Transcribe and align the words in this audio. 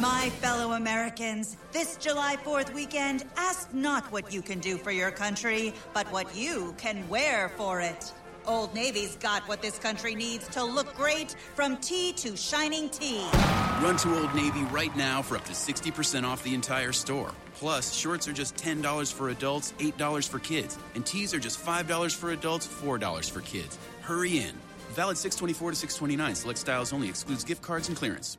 My 0.00 0.30
fellow 0.40 0.74
Americans, 0.74 1.56
this 1.72 1.96
July 1.96 2.36
4th 2.44 2.72
weekend, 2.72 3.24
ask 3.36 3.74
not 3.74 4.04
what 4.12 4.32
you 4.32 4.42
can 4.42 4.60
do 4.60 4.78
for 4.78 4.92
your 4.92 5.10
country, 5.10 5.74
but 5.92 6.06
what 6.12 6.36
you 6.36 6.72
can 6.78 7.08
wear 7.08 7.48
for 7.56 7.80
it. 7.80 8.12
Old 8.46 8.72
Navy's 8.74 9.16
got 9.16 9.42
what 9.48 9.60
this 9.60 9.76
country 9.76 10.14
needs 10.14 10.46
to 10.50 10.62
look 10.62 10.94
great 10.94 11.34
from 11.56 11.78
tea 11.78 12.12
to 12.12 12.36
shining 12.36 12.88
tea. 12.90 13.26
Run 13.82 13.96
to 13.96 14.20
Old 14.20 14.32
Navy 14.36 14.62
right 14.70 14.94
now 14.96 15.20
for 15.20 15.36
up 15.36 15.44
to 15.46 15.52
60% 15.52 16.22
off 16.22 16.44
the 16.44 16.54
entire 16.54 16.92
store. 16.92 17.32
Plus, 17.54 17.92
shorts 17.92 18.28
are 18.28 18.32
just 18.32 18.54
$10 18.54 19.12
for 19.12 19.30
adults, 19.30 19.72
$8 19.80 20.28
for 20.28 20.38
kids, 20.38 20.78
and 20.94 21.04
tees 21.04 21.34
are 21.34 21.40
just 21.40 21.58
$5 21.58 22.14
for 22.14 22.30
adults, 22.30 22.68
$4 22.68 23.28
for 23.28 23.40
kids. 23.40 23.76
Hurry 24.02 24.38
in. 24.38 24.54
Valid 24.90 25.18
624 25.18 25.72
to 25.72 25.76
629. 25.76 26.34
Select 26.36 26.58
styles 26.60 26.92
only. 26.92 27.08
Excludes 27.08 27.42
gift 27.42 27.62
cards 27.62 27.88
and 27.88 27.96
clearance. 27.96 28.38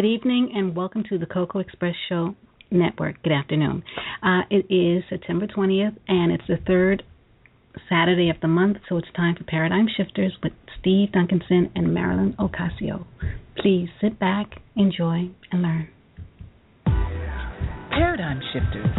Good 0.00 0.08
evening 0.08 0.52
and 0.54 0.74
welcome 0.74 1.04
to 1.10 1.18
the 1.18 1.26
Cocoa 1.26 1.58
Express 1.58 1.94
Show 2.08 2.34
Network. 2.70 3.22
Good 3.22 3.34
afternoon. 3.34 3.82
Uh, 4.22 4.40
it 4.48 4.64
is 4.72 5.04
September 5.10 5.46
20th 5.46 5.94
and 6.08 6.32
it's 6.32 6.46
the 6.48 6.56
third 6.66 7.02
Saturday 7.86 8.30
of 8.30 8.36
the 8.40 8.48
month, 8.48 8.78
so 8.88 8.96
it's 8.96 9.08
time 9.14 9.36
for 9.36 9.44
Paradigm 9.44 9.88
Shifters 9.94 10.32
with 10.42 10.54
Steve 10.80 11.10
Duncanson 11.10 11.70
and 11.74 11.92
Marilyn 11.92 12.34
Ocasio. 12.38 13.04
Please 13.58 13.90
sit 14.00 14.18
back, 14.18 14.62
enjoy, 14.74 15.28
and 15.52 15.60
learn. 15.60 15.88
Paradigm 17.90 18.40
Shifters 18.54 18.96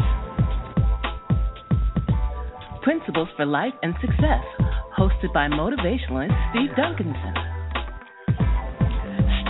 Principles 2.83 3.29
for 3.35 3.47
Life 3.47 3.73
and 3.81 3.95
Success, 4.01 4.45
hosted 4.95 5.33
by 5.33 5.47
motivationalist 5.47 6.51
Steve 6.51 6.69
Duncanson. 6.77 7.50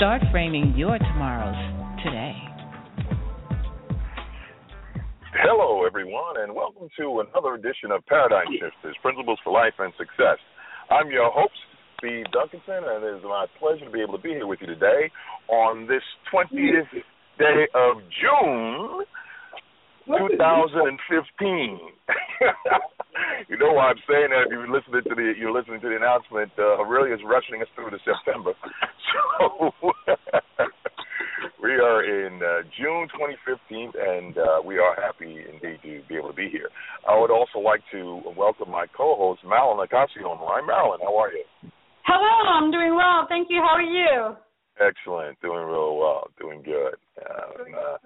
Start 0.01 0.23
framing 0.31 0.73
your 0.75 0.97
tomorrows 0.97 1.53
today. 2.03 2.33
Hello, 5.45 5.85
everyone, 5.85 6.41
and 6.41 6.55
welcome 6.55 6.89
to 6.97 7.21
another 7.21 7.53
edition 7.53 7.91
of 7.91 8.03
Paradigm 8.07 8.47
Shifters 8.51 8.97
Principles 9.03 9.37
for 9.43 9.53
Life 9.53 9.75
and 9.77 9.93
Success. 9.99 10.39
I'm 10.89 11.11
your 11.11 11.29
host, 11.29 11.53
Steve 11.99 12.25
Duncanson, 12.33 12.81
and 12.81 13.05
it 13.05 13.17
is 13.17 13.23
my 13.23 13.45
pleasure 13.59 13.85
to 13.85 13.91
be 13.91 14.01
able 14.01 14.17
to 14.17 14.23
be 14.23 14.29
here 14.29 14.47
with 14.47 14.57
you 14.61 14.65
today 14.65 15.11
on 15.49 15.85
this 15.85 16.01
20th 16.33 16.89
day 17.37 17.67
of 17.75 17.97
June 18.17 19.05
2015. 20.07 21.79
you 23.49 23.57
know 23.57 23.73
why 23.73 23.91
I'm 23.91 24.01
saying 24.07 24.29
that? 24.31 24.47
If 24.47 24.51
you're 24.51 24.71
listening 24.71 25.03
to 25.03 25.15
the 25.15 25.33
you're 25.37 25.51
listening 25.51 25.81
to 25.81 25.89
the 25.89 25.95
announcement, 25.95 26.51
uh, 26.57 26.79
is 27.11 27.19
rushing 27.25 27.61
us 27.61 27.67
through 27.75 27.91
to 27.91 27.99
September. 28.03 28.53
So 29.11 29.71
we 31.61 31.71
are 31.71 32.03
in 32.03 32.39
uh, 32.39 32.63
June 32.79 33.11
2015, 33.11 33.91
and 33.99 34.37
uh, 34.37 34.61
we 34.63 34.79
are 34.79 34.95
happy 34.95 35.43
indeed 35.43 35.83
to 35.83 36.07
be 36.07 36.15
able 36.15 36.29
to 36.29 36.35
be 36.35 36.47
here. 36.49 36.69
I 37.07 37.19
would 37.19 37.31
also 37.31 37.59
like 37.59 37.81
to 37.91 38.21
welcome 38.37 38.71
my 38.71 38.85
co-host 38.95 39.41
Marilyn 39.43 39.85
Ocasio 39.85 40.31
on. 40.31 40.65
Marilyn, 40.65 40.99
how 41.03 41.17
are 41.17 41.31
you? 41.33 41.43
Hello, 42.05 42.55
I'm 42.55 42.71
doing 42.71 42.95
well. 42.95 43.25
Thank 43.27 43.49
you. 43.49 43.59
How 43.59 43.75
are 43.75 43.81
you? 43.81 44.35
Excellent, 44.81 45.39
doing 45.41 45.61
real 45.65 45.97
well, 45.97 46.27
doing 46.39 46.63
good. 46.63 46.95
Uh, 47.21 47.61
uh, 47.77 47.97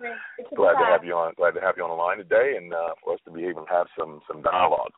glad 0.56 0.74
to 0.74 0.86
have 0.86 1.06
you 1.06 1.14
on. 1.14 1.34
Glad 1.38 1.52
to 1.52 1.62
have 1.62 1.76
you 1.78 1.84
on 1.84 1.90
the 1.90 1.96
line 1.96 2.18
today, 2.18 2.56
and 2.58 2.74
uh, 2.74 2.92
for 3.02 3.14
us 3.14 3.20
to 3.24 3.32
be 3.32 3.46
able 3.46 3.64
to 3.64 3.72
have 3.72 3.88
some 3.98 4.20
some 4.28 4.42
dialogue. 4.42 4.92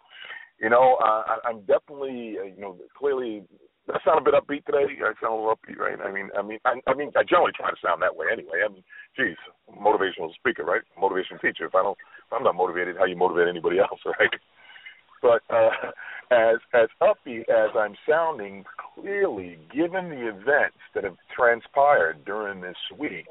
You 0.60 0.70
know, 0.72 0.98
uh, 0.98 1.38
I, 1.38 1.38
I'm 1.46 1.62
definitely, 1.70 2.38
uh, 2.42 2.50
you 2.50 2.58
know, 2.58 2.78
clearly. 2.98 3.44
I 3.88 4.00
sound 4.04 4.20
a 4.20 4.26
bit 4.26 4.34
upbeat 4.36 4.66
today. 4.66 4.84
I 5.00 5.14
sound 5.22 5.32
a 5.32 5.40
little 5.40 5.56
upbeat, 5.56 5.78
right? 5.78 5.96
I 6.04 6.12
mean, 6.12 6.28
I 6.38 6.42
mean, 6.42 6.60
I, 6.66 6.76
I 6.88 6.94
mean, 6.94 7.12
I 7.16 7.24
generally 7.24 7.54
try 7.56 7.70
to 7.70 7.78
sound 7.80 8.02
that 8.02 8.16
way 8.16 8.28
anyway. 8.34 8.66
I 8.66 8.68
mean, 8.68 8.84
geez, 9.16 9.38
motivational 9.70 10.34
speaker, 10.36 10.66
right? 10.66 10.82
Motivational 11.00 11.40
teacher. 11.40 11.70
If 11.70 11.76
I 11.76 11.84
don't, 11.84 11.96
if 11.96 12.34
I'm 12.34 12.44
not 12.44 12.56
motivated, 12.56 12.98
how 12.98 13.06
you 13.06 13.16
motivate 13.16 13.48
anybody 13.48 13.80
else, 13.80 14.02
right? 14.20 14.34
But 15.22 15.42
uh, 15.50 15.70
as 16.32 16.58
as 16.74 16.90
upbeat 17.02 17.50
as 17.50 17.72
I'm 17.76 17.96
sounding, 18.08 18.66
clearly, 18.96 19.58
given 19.74 20.10
the 20.10 20.30
events 20.30 20.78
that 20.94 21.04
have 21.04 21.18
transpired 21.36 22.26
during 22.26 22.62
this 22.62 22.78
week, 22.98 23.28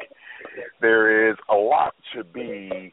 there 0.81 1.31
is 1.31 1.37
a 1.51 1.55
lot 1.55 1.95
to 2.15 2.25
be 2.25 2.93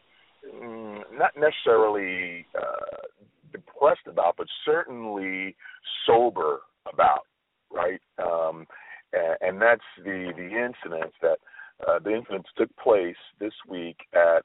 mm, 0.54 1.02
not 1.14 1.32
necessarily 1.38 2.46
uh, 2.58 3.08
depressed 3.52 4.08
about, 4.08 4.36
but 4.38 4.48
certainly 4.66 5.56
sober 6.06 6.60
about, 6.92 7.26
right? 7.72 8.02
Um, 8.18 8.68
and, 9.42 9.62
that's 9.62 9.82
the 10.04 10.34
the 10.36 10.50
incidents 10.50 11.16
that 11.22 11.38
uh, 11.88 12.00
the 12.00 12.16
incidents 12.16 12.50
took 12.58 12.76
place 12.78 13.16
this 13.40 13.54
week 13.70 13.98
at 14.14 14.44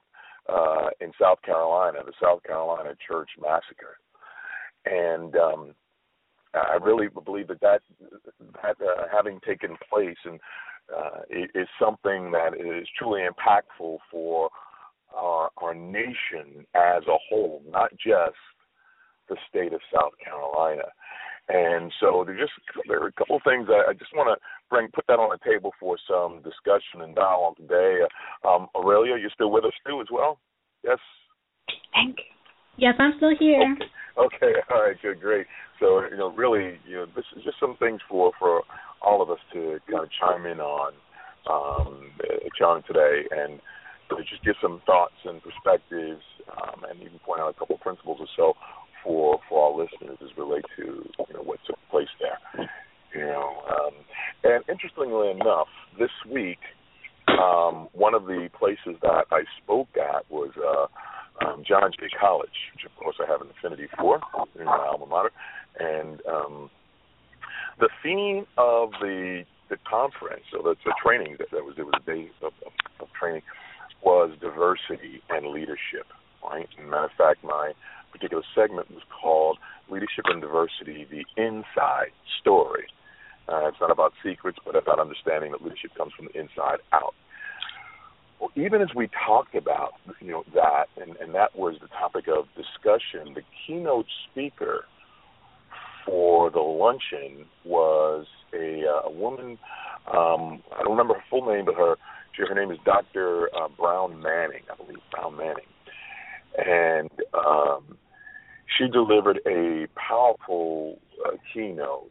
uh, 0.49 0.89
in 1.01 1.13
South 1.21 1.41
Carolina, 1.43 1.99
the 2.05 2.13
South 2.23 2.43
Carolina 2.43 2.91
church 3.07 3.31
massacre 3.41 3.99
and 4.91 5.37
um, 5.37 5.75
I 6.55 6.79
really 6.83 7.09
believe 7.09 7.49
that 7.49 7.61
that, 7.61 7.83
that 8.63 8.77
uh, 8.81 9.05
having 9.13 9.41
taken 9.47 9.77
place 9.91 10.17
and 10.25 10.41
uh, 10.97 11.21
is 11.31 11.69
something 11.81 12.31
that 12.33 12.55
is 12.55 12.89
truly 12.99 13.23
impactful 13.23 13.99
for 14.11 14.49
our, 15.15 15.51
our 15.59 15.75
nation 15.75 16.67
as 16.75 17.03
a 17.07 17.19
whole, 17.29 17.63
not 17.71 17.91
just 17.93 18.37
the 19.29 19.37
state 19.49 19.73
of 19.73 19.81
South 19.93 20.13
Carolina. 20.25 20.85
And 21.51 21.93
so 22.01 22.25
there 22.27 22.37
just 22.37 22.53
there 22.87 23.03
are 23.03 23.09
a 23.09 23.13
couple 23.13 23.37
of 23.37 23.43
things 23.43 23.69
I, 23.71 23.95
just 23.95 24.15
want 24.15 24.29
to 24.29 24.47
bring 24.69 24.89
put 24.93 25.07
that 25.09 25.19
on 25.19 25.31
the 25.31 25.51
table 25.51 25.73
for 25.81 25.97
some 26.07 26.43
discussion 26.43 27.01
and 27.01 27.15
dialogue 27.15 27.57
today. 27.57 28.01
Um, 28.47 28.69
Aurelia, 28.77 29.17
you 29.17 29.31
still 29.33 29.51
with 29.51 29.65
us 29.65 29.73
too 29.87 30.01
as 30.03 30.09
well? 30.13 30.39
Yes. 30.85 30.99
Thank 31.95 32.19
you. 32.19 32.38
Yes, 32.79 32.95
I'm 32.99 33.13
still 33.17 33.35
here. 33.39 33.77
Okay, 34.17 34.55
all 34.71 34.83
right, 34.83 34.97
good, 35.03 35.21
great. 35.21 35.47
So 35.81 36.03
you 36.11 36.17
know, 36.17 36.33
really, 36.33 36.79
you 36.87 36.97
know, 36.97 37.07
this 37.15 37.25
is 37.37 37.43
just 37.45 37.59
some 37.61 37.77
things 37.79 38.01
for 38.09 38.33
for 38.39 38.63
all 39.03 39.21
of 39.21 39.31
us 39.31 39.39
to 39.53 39.79
kind 39.91 40.05
of 40.05 40.11
chime 40.19 40.47
in 40.47 40.61
on, 40.61 40.93
um, 41.51 42.11
chime 42.59 42.83
today, 42.87 43.27
and 43.31 43.61
to 44.11 44.17
just 44.29 44.45
give 44.45 44.55
some 44.63 44.81
thoughts 44.87 45.15
and 45.25 45.43
perspectives, 45.43 46.23
um, 46.51 46.85
and 46.89 47.01
even 47.01 47.19
point 47.27 47.41
out 47.41 47.51
a 47.51 47.59
couple 47.59 47.75
of 47.75 47.81
principles 47.81 48.19
or 48.21 48.27
so 48.37 48.55
for 49.05 49.41
for 49.49 49.71
our 49.71 49.77
listeners 49.77 50.19
as 50.23 50.37
relate 50.39 50.65
to 50.77 50.83
you 50.85 51.35
know 51.35 51.43
what 51.43 51.59
took 51.67 51.79
place 51.91 52.09
there. 52.21 52.69
You 53.15 53.27
know, 53.27 53.63
um, 53.71 53.95
and 54.45 54.63
interestingly 54.69 55.31
enough, 55.31 55.69
this 55.99 56.11
week, 56.31 56.59
um, 57.27 57.89
one 57.93 58.15
of 58.15 58.25
the 58.27 58.49
places 58.57 59.01
that 59.03 59.27
I 59.33 59.43
spoke 59.63 59.89
at 59.97 60.31
was. 60.31 60.51
Uh, 60.57 60.87
um, 61.47 61.63
John 61.67 61.91
Jay 61.99 62.09
College, 62.19 62.73
which 62.75 62.85
of 62.85 62.95
course 62.97 63.17
I 63.21 63.31
have 63.31 63.41
an 63.41 63.49
affinity 63.51 63.89
for 63.97 64.21
in 64.59 64.65
my 64.65 64.87
alma 64.87 65.07
mater, 65.07 65.31
and 65.79 66.21
um, 66.27 66.71
the 67.79 67.89
theme 68.03 68.47
of 68.57 68.91
the 69.01 69.45
the 69.71 69.77
conference, 69.89 70.43
so 70.51 70.63
that's 70.65 70.81
the 70.85 70.95
training 71.05 71.37
that, 71.39 71.49
that 71.53 71.65
was 71.65 71.77
there 71.77 71.85
was 71.85 72.01
a 72.01 72.07
day 72.07 72.31
of, 72.41 72.53
of, 72.65 72.73
of 73.01 73.09
training, 73.13 73.43
was 74.03 74.33
diversity 74.41 75.21
and 75.29 75.49
leadership. 75.49 76.09
Right, 76.43 76.69
and 76.79 76.89
matter 76.89 77.05
of 77.05 77.11
fact, 77.19 77.45
my 77.45 77.73
particular 78.13 78.43
segment 78.55 78.91
was 78.91 79.03
called 79.21 79.59
"Leadership 79.91 80.25
and 80.27 80.41
Diversity: 80.41 81.07
The 81.11 81.25
Inside 81.37 82.15
Story." 82.41 82.87
Uh, 83.49 83.69
it's 83.69 83.81
not 83.81 83.91
about 83.91 84.13
secrets, 84.23 84.59
but 84.65 84.77
about 84.77 85.01
understanding 85.01 85.53
that 85.53 85.63
leadership 85.63 85.91
comes 85.97 86.13
from 86.13 86.29
the 86.33 86.39
inside 86.39 86.81
out 86.93 87.15
even 88.55 88.81
as 88.83 88.89
we 88.95 89.09
talked 89.27 89.55
about, 89.55 89.95
you 90.21 90.31
know, 90.31 90.45
that, 90.55 90.87
and, 91.01 91.17
and 91.17 91.35
that 91.35 91.57
was 91.57 91.77
the 91.81 91.89
topic 91.89 92.27
of 92.29 92.47
discussion, 92.57 93.35
the 93.35 93.43
keynote 93.67 94.07
speaker 94.31 94.85
for 96.05 96.51
the 96.51 96.61
luncheon 96.61 97.45
was 97.65 98.27
a, 98.55 98.85
uh, 98.87 99.09
a 99.09 99.11
woman. 99.11 99.59
Um, 100.07 100.63
I 100.77 100.83
don't 100.83 100.93
remember 100.93 101.15
her 101.15 101.25
full 101.29 101.47
name, 101.53 101.65
but 101.67 101.75
her 101.75 101.97
she, 102.33 102.43
her 102.49 102.55
name 102.55 102.71
is 102.71 102.79
Dr. 102.85 103.51
Uh, 103.55 103.69
Brown 103.69 104.23
Manning, 104.23 104.63
I 104.73 104.77
believe 104.77 105.03
Brown 105.11 105.37
Manning, 105.37 105.67
and 106.57 107.11
um, 107.35 107.99
she 108.77 108.89
delivered 108.89 109.41
a 109.47 109.87
powerful 109.97 110.99
uh, 111.27 111.37
keynote 111.53 112.11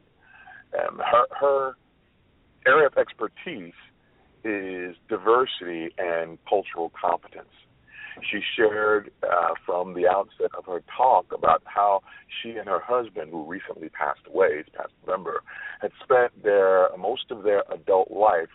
Um, 0.78 1.00
her 1.00 1.26
her 1.40 1.78
area 2.66 2.88
of 2.88 2.98
expertise 2.98 3.74
is 4.44 4.96
diversity 5.10 5.94
and 5.98 6.38
cultural 6.48 6.92
competence. 7.00 7.50
She 8.32 8.40
shared 8.56 9.12
uh, 9.24 9.54
from 9.66 9.94
the 9.94 10.08
outset 10.08 10.52
of 10.58 10.66
her 10.66 10.82
talk 10.96 11.32
about 11.32 11.62
how 11.66 12.02
she 12.42 12.52
and 12.52 12.68
her 12.68 12.80
husband, 12.80 13.30
who 13.32 13.46
recently 13.46 13.90
passed 13.90 14.22
away, 14.28 14.58
this 14.58 14.66
past 14.76 14.92
November, 15.06 15.44
had 15.82 15.92
spent 16.04 16.44
their 16.44 16.90
most 16.98 17.30
of 17.30 17.44
their 17.44 17.64
adult 17.72 18.10
life 18.10 18.50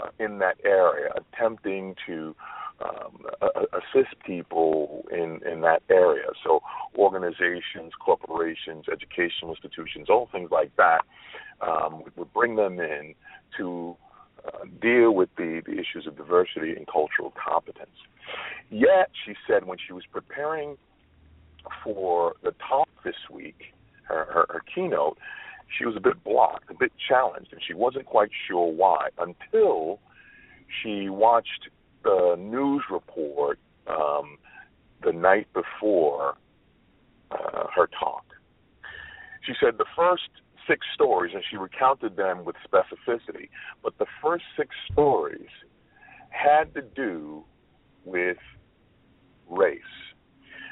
uh, 0.00 0.08
in 0.18 0.38
that 0.38 0.56
area, 0.64 1.10
attempting 1.16 1.96
to 2.06 2.34
um, 2.80 3.26
assist 3.72 4.14
people 4.24 5.04
in 5.10 5.40
in 5.50 5.60
that 5.62 5.82
area. 5.90 6.26
So 6.44 6.60
organizations, 6.96 7.92
corporations, 8.00 8.86
educational 8.90 9.50
institutions, 9.54 10.08
all 10.08 10.28
things 10.30 10.50
like 10.50 10.74
that, 10.76 11.02
um, 11.60 12.04
would 12.16 12.32
bring 12.32 12.56
them 12.56 12.78
in 12.80 13.14
to 13.58 13.96
uh, 14.48 14.64
deal 14.80 15.12
with 15.12 15.28
the, 15.36 15.62
the 15.64 15.72
issues 15.72 16.06
of 16.06 16.16
diversity 16.16 16.72
and 16.72 16.86
cultural 16.86 17.32
competence. 17.32 17.90
Yet, 18.70 19.10
she 19.24 19.34
said 19.46 19.64
when 19.66 19.78
she 19.84 19.92
was 19.92 20.04
preparing 20.10 20.76
for 21.84 22.34
the 22.42 22.52
talk 22.66 22.88
this 23.04 23.16
week, 23.30 23.74
her, 24.04 24.24
her, 24.26 24.46
her 24.48 24.62
keynote, 24.74 25.18
she 25.76 25.84
was 25.84 25.96
a 25.96 26.00
bit 26.00 26.22
blocked, 26.24 26.70
a 26.70 26.74
bit 26.74 26.92
challenged, 27.08 27.52
and 27.52 27.60
she 27.66 27.74
wasn't 27.74 28.06
quite 28.06 28.30
sure 28.46 28.72
why 28.72 29.08
until 29.18 30.00
she 30.82 31.08
watched 31.08 31.68
the 32.04 32.36
news 32.38 32.82
report 32.90 33.58
um, 33.86 34.38
the 35.02 35.12
night 35.12 35.46
before 35.52 36.36
uh, 37.30 37.66
her 37.74 37.88
talk. 37.98 38.24
She 39.44 39.52
said 39.60 39.78
the 39.78 39.86
first 39.96 40.28
six 40.68 40.86
stories, 40.94 41.32
and 41.34 41.42
she 41.50 41.56
recounted 41.56 42.16
them 42.16 42.44
with 42.44 42.56
specificity, 42.70 43.48
but 43.82 43.96
the 43.98 44.06
first 44.22 44.44
six 44.56 44.68
stories 44.92 45.48
had 46.30 46.72
to 46.74 46.82
do 46.82 47.44
with 48.04 48.36
race. 49.48 49.80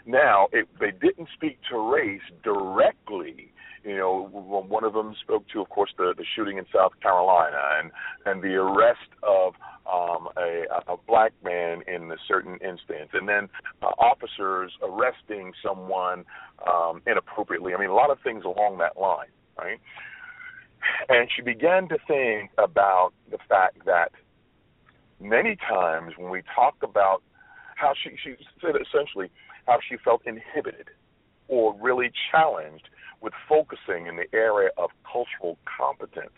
Now, 0.06 0.46
it, 0.52 0.68
they 0.78 0.92
didn't 0.92 1.28
speak 1.34 1.58
to 1.70 1.78
race 1.78 2.20
directly. 2.44 3.52
You 3.84 3.96
know, 3.96 4.28
one 4.68 4.84
of 4.84 4.92
them 4.92 5.14
spoke 5.22 5.44
to, 5.52 5.60
of 5.60 5.68
course, 5.68 5.92
the, 5.96 6.14
the 6.16 6.24
shooting 6.34 6.58
in 6.58 6.66
South 6.74 6.92
Carolina 7.00 7.60
and 7.78 7.90
and 8.24 8.42
the 8.42 8.54
arrest 8.56 9.10
of 9.22 9.54
um, 9.86 10.28
a, 10.36 10.64
a 10.88 10.96
black 11.06 11.32
man 11.44 11.82
in 11.86 12.10
a 12.10 12.16
certain 12.26 12.54
instance, 12.54 13.10
and 13.12 13.28
then 13.28 13.48
uh, 13.82 13.86
officers 13.98 14.72
arresting 14.82 15.52
someone 15.64 16.24
um, 16.66 17.00
inappropriately. 17.06 17.74
I 17.74 17.78
mean, 17.78 17.90
a 17.90 17.94
lot 17.94 18.10
of 18.10 18.18
things 18.24 18.44
along 18.44 18.78
that 18.78 19.00
line, 19.00 19.30
right? 19.58 19.80
And 21.08 21.28
she 21.34 21.42
began 21.42 21.88
to 21.88 21.98
think 22.06 22.50
about 22.58 23.12
the 23.30 23.38
fact 23.48 23.84
that 23.86 24.12
many 25.20 25.56
times 25.56 26.12
when 26.16 26.30
we 26.30 26.42
talk 26.54 26.74
about 26.82 27.22
how 27.76 27.92
she 28.02 28.10
she 28.22 28.36
said 28.60 28.74
essentially 28.76 29.30
how 29.66 29.78
she 29.88 29.96
felt 29.96 30.22
inhibited 30.26 30.88
or 31.48 31.74
really 31.80 32.10
challenged 32.30 32.88
with 33.20 33.32
focusing 33.48 34.06
in 34.06 34.16
the 34.16 34.26
area 34.32 34.70
of 34.76 34.90
cultural 35.10 35.58
competence 35.64 36.30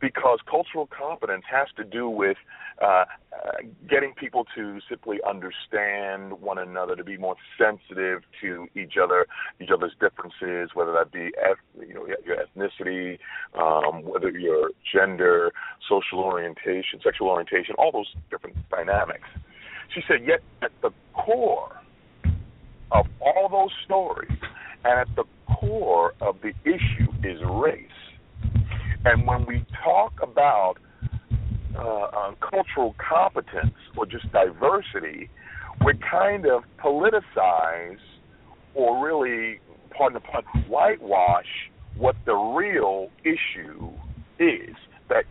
because 0.00 0.38
cultural 0.48 0.86
competence 0.86 1.44
has 1.50 1.68
to 1.76 1.84
do 1.84 2.08
with 2.08 2.36
uh, 2.80 2.86
uh, 2.86 3.04
getting 3.88 4.12
people 4.14 4.44
to 4.54 4.78
simply 4.88 5.18
understand 5.28 6.40
one 6.40 6.58
another, 6.58 6.94
to 6.96 7.04
be 7.04 7.16
more 7.16 7.36
sensitive 7.58 8.22
to 8.40 8.66
each 8.76 8.94
other, 9.02 9.26
each 9.60 9.70
other's 9.72 9.92
differences, 10.00 10.70
whether 10.74 10.92
that 10.92 11.10
be 11.12 11.30
you 11.86 11.94
know 11.94 12.06
your 12.24 12.36
ethnicity, 12.36 13.18
um, 13.58 14.02
whether 14.04 14.30
your 14.30 14.70
gender, 14.92 15.52
social 15.88 16.20
orientation, 16.20 17.00
sexual 17.02 17.28
orientation, 17.28 17.74
all 17.78 17.90
those 17.92 18.12
different 18.30 18.56
dynamics. 18.70 19.28
She 19.94 20.00
said, 20.06 20.26
yet 20.26 20.40
at 20.62 20.70
the 20.82 20.90
core 21.14 21.80
of 22.92 23.06
all 23.20 23.48
those 23.50 23.72
stories, 23.84 24.38
and 24.84 25.00
at 25.00 25.08
the 25.16 25.24
core 25.54 26.14
of 26.20 26.36
the 26.42 26.52
issue 26.64 27.10
is 27.24 27.40
race. 27.44 27.86
And 29.04 29.26
when 29.26 29.46
we 29.46 29.64
talk 29.84 30.12
about 30.22 30.74
uh, 31.76 31.80
uh, 31.80 32.34
cultural 32.40 32.94
competence 32.98 33.74
or 33.96 34.06
just 34.06 34.30
diversity, 34.32 35.28
we 35.84 35.94
kind 36.10 36.46
of 36.46 36.64
politicize 36.82 37.98
or 38.74 39.04
really, 39.04 39.60
pardon 39.90 40.14
the 40.14 40.20
pun, 40.20 40.42
whitewash 40.68 41.70
what 41.96 42.16
the 42.26 42.34
real 42.34 43.10
issue 43.24 43.90
is. 44.38 44.74
That 45.08 45.24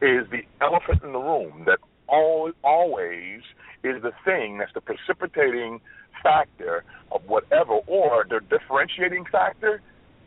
is 0.00 0.26
the 0.30 0.42
elephant 0.60 1.02
in 1.02 1.12
the 1.12 1.18
room 1.18 1.64
that 1.66 1.78
all, 2.08 2.50
always 2.62 3.40
is 3.84 4.02
the 4.02 4.12
thing 4.24 4.58
that's 4.58 4.72
the 4.74 4.80
precipitating 4.80 5.80
factor 6.22 6.84
of 7.12 7.22
whatever, 7.26 7.74
or 7.86 8.26
the 8.28 8.40
differentiating 8.50 9.24
factor 9.30 9.80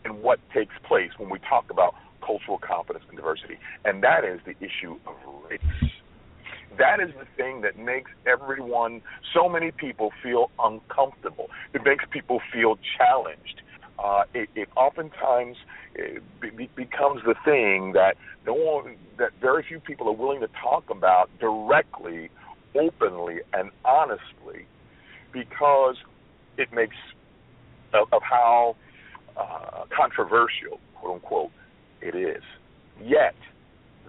in 0.05 0.21
what 0.21 0.39
takes 0.53 0.73
place 0.87 1.11
when 1.17 1.29
we 1.29 1.39
talk 1.39 1.69
about 1.69 1.95
cultural 2.25 2.57
competence 2.57 3.05
and 3.09 3.17
diversity. 3.17 3.57
And 3.85 4.03
that 4.03 4.23
is 4.23 4.39
the 4.45 4.55
issue 4.59 4.97
of 5.05 5.15
race. 5.49 5.59
That 6.77 6.99
is 6.99 7.09
the 7.17 7.25
thing 7.35 7.61
that 7.61 7.77
makes 7.77 8.11
everyone, 8.25 9.01
so 9.33 9.49
many 9.49 9.71
people 9.71 10.11
feel 10.21 10.51
uncomfortable. 10.59 11.49
It 11.73 11.81
makes 11.83 12.05
people 12.11 12.41
feel 12.53 12.77
challenged. 12.97 13.61
Uh, 13.97 14.23
it, 14.33 14.49
it 14.55 14.69
oftentimes 14.77 15.57
it 15.95 16.23
be, 16.39 16.69
becomes 16.75 17.21
the 17.25 17.35
thing 17.43 17.93
that 17.93 18.15
no 18.45 18.53
one, 18.53 18.95
that 19.17 19.31
very 19.41 19.63
few 19.67 19.79
people 19.79 20.07
are 20.07 20.13
willing 20.13 20.39
to 20.39 20.47
talk 20.61 20.89
about 20.89 21.29
directly, 21.39 22.29
openly, 22.75 23.39
and 23.53 23.71
honestly, 23.83 24.65
because 25.33 25.97
it 26.57 26.71
makes 26.71 26.95
of, 27.93 28.07
of 28.13 28.21
how 28.21 28.75
uh, 29.37 29.83
controversial, 29.95 30.79
quote 30.95 31.15
unquote, 31.15 31.51
it 32.01 32.15
is. 32.15 32.43
Yet, 33.01 33.35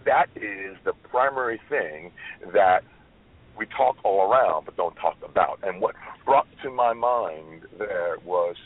that 0.05 0.27
is 0.37 0.77
the 0.85 0.93
primary 1.11 1.61
thing 1.69 2.11
that 2.53 2.83
we 3.57 3.67
talk 3.67 3.97
all 4.05 4.31
around 4.31 4.65
but 4.65 4.77
don't 4.77 4.97
talk 4.97 5.17
about. 5.25 5.59
And 5.63 5.81
what 5.81 5.95
brought 6.25 6.47
to 6.63 6.71
my 6.71 6.93
mind 6.93 7.63
there 7.79 8.17
was 8.25 8.57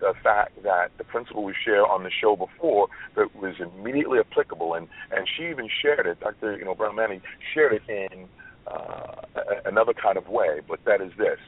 the 0.00 0.12
fact 0.22 0.62
that 0.62 0.90
the 0.98 1.04
principle 1.04 1.44
we 1.44 1.54
shared 1.64 1.86
on 1.88 2.02
the 2.02 2.10
show 2.10 2.36
before 2.36 2.88
that 3.16 3.34
was 3.34 3.54
immediately 3.58 4.18
applicable, 4.18 4.74
and 4.74 4.88
and 5.10 5.26
she 5.36 5.44
even 5.48 5.68
shared 5.80 6.06
it. 6.06 6.20
Dr. 6.20 6.58
You 6.58 6.64
know 6.64 6.74
Brown 6.74 6.96
Manning 6.96 7.22
shared 7.54 7.72
it 7.72 7.82
in 7.88 8.28
uh, 8.66 9.22
another 9.64 9.94
kind 9.94 10.18
of 10.18 10.28
way, 10.28 10.60
but 10.68 10.80
that 10.84 11.00
is 11.00 11.12
this: 11.16 11.38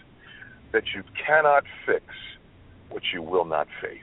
that 0.72 0.84
you 0.94 1.02
cannot 1.26 1.64
fix 1.84 2.04
what 2.88 3.02
you 3.12 3.20
will 3.20 3.44
not 3.44 3.66
face 3.82 4.00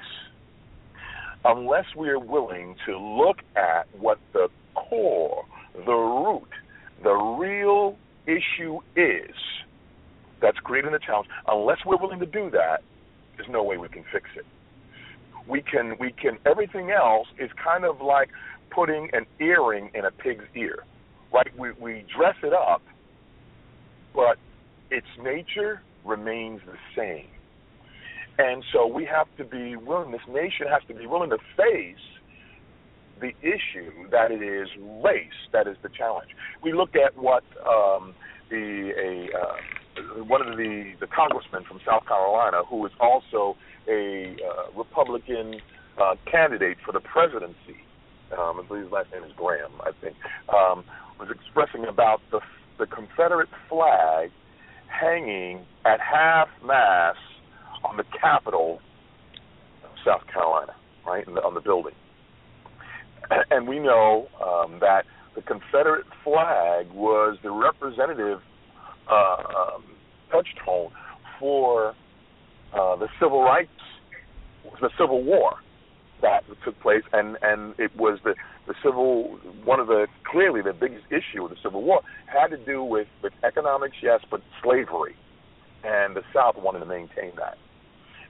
unless 1.46 1.86
we 1.98 2.10
are 2.10 2.20
willing 2.20 2.76
to 2.86 2.98
look 2.98 3.38
at 3.56 3.88
what 4.00 4.20
the 4.34 4.50
core, 4.76 5.46
the 5.86 5.92
root, 5.92 6.50
the 7.04 7.14
real 7.14 7.98
issue 8.26 8.80
is 8.96 9.36
that's 10.42 10.58
creating 10.60 10.92
the 10.92 11.00
challenge, 11.00 11.28
unless 11.48 11.78
we're 11.86 11.98
willing 11.98 12.20
to 12.20 12.26
do 12.26 12.50
that, 12.52 12.82
there's 13.38 13.50
no 13.50 13.64
way 13.64 13.78
we 13.78 13.90
can 13.90 14.04
fix 14.12 14.30
it. 14.36 14.46
We 15.48 15.62
can 15.62 15.96
we 16.00 16.12
can 16.12 16.38
everything 16.46 16.92
else 16.92 17.28
is 17.38 17.50
kind 17.62 17.84
of 17.84 18.00
like 18.02 18.30
putting 18.70 19.10
an 19.14 19.26
earring 19.40 19.90
in 19.94 20.06
a 20.06 20.12
pig's 20.12 20.46
ear. 20.56 20.84
Right? 21.34 21.48
We 21.58 21.72
we 21.80 22.06
dress 22.16 22.36
it 22.44 22.54
up, 22.54 22.82
but 24.14 24.38
its 24.90 25.08
nature 25.22 25.82
remains 26.06 26.62
the 26.66 26.78
same. 26.96 27.33
And 28.38 28.64
so 28.72 28.88
we 28.88 29.06
have 29.06 29.28
to 29.38 29.44
be 29.44 29.76
willing, 29.76 30.12
this 30.12 30.22
nation 30.28 30.68
has 30.68 30.82
to 30.88 30.94
be 30.94 31.06
willing 31.06 31.30
to 31.30 31.38
face 31.56 31.98
the 33.22 33.32
issue 33.42 34.10
that 34.12 34.32
it 34.32 34.42
is 34.42 34.68
race 35.04 35.48
that 35.52 35.68
is 35.68 35.78
the 35.84 35.90
challenge. 35.90 36.30
We 36.62 36.74
look 36.74 36.96
at 36.96 37.18
what 37.18 37.44
um, 37.66 38.16
the 38.50 38.92
a 38.98 39.30
uh, 39.38 40.24
one 40.24 40.42
of 40.46 40.58
the 40.58 40.94
the 41.00 41.08
congressmen 41.08 41.64
from 41.64 41.80
South 41.86 42.06
Carolina, 42.08 42.64
who 42.68 42.86
is 42.86 42.92
also 43.00 43.56
a 43.88 44.36
uh, 44.36 44.78
Republican 44.78 45.62
uh, 46.02 46.16
candidate 46.30 46.78
for 46.84 46.92
the 46.92 47.00
presidency. 47.00 47.78
Um, 48.38 48.60
I 48.60 48.64
believe 48.68 48.84
his 48.84 48.92
last 48.92 49.12
name 49.14 49.24
is 49.24 49.32
Graham. 49.38 49.72
I 49.82 49.92
think 50.02 50.16
um, 50.50 50.84
was 51.20 51.30
expressing 51.30 51.86
about 51.86 52.20
the 52.32 52.42
the 52.80 52.88
Confederate 52.88 53.50
flag 53.70 54.32
hanging 54.88 55.66
at 55.86 56.00
half 56.02 56.50
mast 56.66 57.20
on 57.84 57.98
the 57.98 58.06
Capitol 58.20 58.80
of 59.84 59.90
South 60.06 60.26
Carolina, 60.32 60.74
right, 61.06 61.26
the, 61.26 61.42
on 61.42 61.54
the 61.54 61.62
building. 61.62 61.94
And 63.50 63.68
we 63.68 63.80
know 63.80 64.28
um, 64.44 64.80
that 64.82 65.06
the 65.36 65.42
Confederate 65.42 66.06
flag 66.24 66.92
was 66.92 67.38
the 67.42 67.52
representative 67.52 68.40
uh, 69.10 69.14
um, 69.16 69.84
touchstone 70.30 70.92
for 71.40 71.96
uh, 72.74 72.96
the 72.98 73.08
civil 73.22 73.42
rights, 73.42 73.70
the 74.82 74.90
Civil 74.98 75.24
War, 75.24 75.56
that 76.22 76.44
took 76.64 76.80
place, 76.80 77.04
and 77.12 77.38
and 77.42 77.76
it 77.78 77.96
was 77.96 78.18
the 78.24 78.34
the 78.66 78.74
civil 78.84 79.38
one 79.66 79.80
of 79.80 79.88
the 79.88 80.08
clearly 80.30 80.62
the 80.62 80.74
biggest 80.74 81.06
issue 81.12 81.44
of 81.44 81.50
the 81.50 81.58
Civil 81.62 81.84
War 81.84 82.02
had 82.26 82.48
to 82.48 82.58
do 82.58 82.84
with 82.84 83.08
with 83.22 83.34
economics, 83.44 83.98
yes, 84.02 84.22
but 84.32 84.42
slavery, 84.64 85.16
and 85.84 86.16
the 86.16 86.24
South 86.34 86.56
wanted 86.58 86.80
to 86.80 86.86
maintain 86.86 87.32
that, 87.38 87.58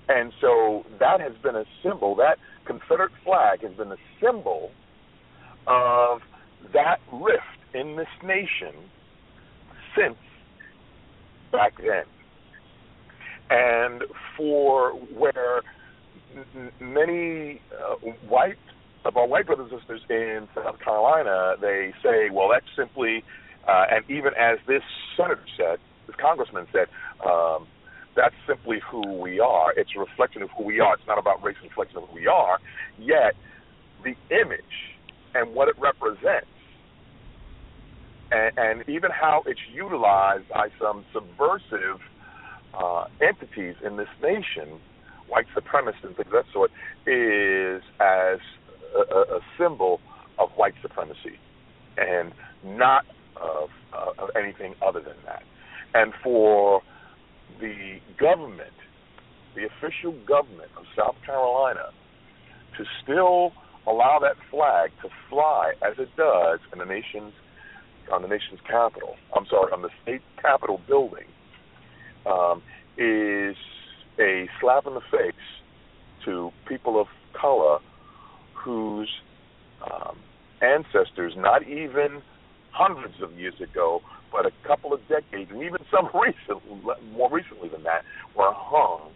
and 0.09 0.33
so 0.41 0.85
that 0.99 1.21
has 1.21 1.33
been 1.41 1.55
a 1.55 1.65
symbol. 1.81 2.15
That 2.15 2.37
Confederate 2.65 3.11
flag 3.23 3.61
has 3.61 3.73
been 3.73 3.91
a 3.91 3.97
symbol 4.21 4.71
of 5.67 6.21
that 6.73 6.99
rift 7.11 7.43
in 7.73 7.95
this 7.95 8.07
nation 8.23 8.73
since 9.97 10.17
back 11.51 11.73
then, 11.77 12.05
and 13.49 14.03
for 14.35 14.91
where 14.91 15.61
many 16.79 17.61
uh, 17.71 17.95
white 18.27 18.57
of 19.05 19.17
our 19.17 19.27
white 19.27 19.45
brothers 19.45 19.69
and 19.71 19.81
sisters 19.81 20.01
in 20.09 20.47
South 20.55 20.79
Carolina, 20.79 21.55
they 21.59 21.93
say, 22.01 22.29
well, 22.31 22.49
that's 22.49 22.65
simply, 22.75 23.23
uh, 23.67 23.85
and 23.91 24.09
even 24.09 24.33
as 24.39 24.57
this 24.67 24.81
senator 25.17 25.43
said, 25.57 25.79
this 26.07 26.15
congressman 26.15 26.67
said, 26.71 26.87
um, 27.25 27.67
that's 28.15 28.35
simply 28.47 28.79
who 28.89 29.01
we 29.19 29.39
are. 29.39 29.73
It's 29.75 29.91
a 29.95 29.99
reflection 29.99 30.41
of 30.41 30.49
who 30.57 30.63
we 30.63 30.79
are. 30.79 30.93
It's 30.95 31.07
not 31.07 31.17
about 31.17 31.43
race, 31.43 31.55
reflection 31.63 31.97
of 31.97 32.09
who 32.09 32.15
we 32.15 32.27
are. 32.27 32.59
Yet, 32.99 33.33
the 34.03 34.15
image 34.29 34.93
and 35.33 35.55
what 35.55 35.67
it 35.67 35.75
represents, 35.79 36.47
and, 38.31 38.57
and 38.57 38.89
even 38.89 39.11
how 39.11 39.43
it's 39.45 39.59
utilized 39.73 40.49
by 40.49 40.69
some 40.79 41.05
subversive 41.13 41.99
uh, 42.73 43.05
entities 43.21 43.75
in 43.83 43.97
this 43.97 44.07
nation 44.21 44.79
white 45.27 45.45
supremacists 45.55 46.03
and 46.03 46.15
things 46.15 46.27
of 46.27 46.33
that 46.33 46.45
sort 46.51 46.71
is 47.07 47.81
as 47.99 48.39
a, 48.95 49.35
a 49.35 49.39
symbol 49.57 49.99
of 50.37 50.49
white 50.55 50.73
supremacy 50.81 51.39
and 51.97 52.33
not 52.63 53.05
of, 53.37 53.69
uh, 53.93 54.11
of 54.23 54.29
anything 54.35 54.75
other 54.85 54.99
than 54.99 55.15
that. 55.25 55.43
And 55.93 56.13
for 56.23 56.81
the 57.59 57.99
government, 58.19 58.73
the 59.55 59.65
official 59.65 60.13
government 60.25 60.71
of 60.77 60.85
South 60.97 61.15
Carolina, 61.25 61.89
to 62.77 62.85
still 63.03 63.53
allow 63.85 64.19
that 64.21 64.35
flag 64.49 64.91
to 65.01 65.09
fly 65.29 65.73
as 65.81 65.97
it 65.99 66.09
does 66.15 66.59
in 66.71 66.79
the 66.79 66.85
nation's 66.85 67.33
on 68.11 68.21
the 68.21 68.27
nation's 68.27 68.59
capital. 68.67 69.15
I'm 69.35 69.45
sorry, 69.45 69.71
on 69.71 69.81
the 69.81 69.89
state 70.03 70.21
capitol 70.41 70.81
building, 70.87 71.25
um, 72.25 72.61
is 72.97 73.55
a 74.19 74.49
slap 74.59 74.85
in 74.85 74.93
the 74.93 75.01
face 75.09 75.33
to 76.25 76.51
people 76.67 76.99
of 76.99 77.07
color 77.33 77.79
whose 78.53 79.09
um, 79.89 80.17
ancestors, 80.61 81.33
not 81.37 81.67
even 81.67 82.21
hundreds 82.71 83.21
of 83.21 83.37
years 83.37 83.59
ago, 83.61 84.01
but 84.33 84.47
a 84.47 84.51
couple 84.67 84.93
of 84.93 84.99
decades, 85.07 85.51
and 85.51 85.61
even 85.61 85.79
some 85.89 86.09
recent, 86.19 86.59
more 87.13 87.31
recently 87.31 87.69
than 87.69 87.83
that, 87.83 88.03
were 88.35 88.51
hung 88.51 89.11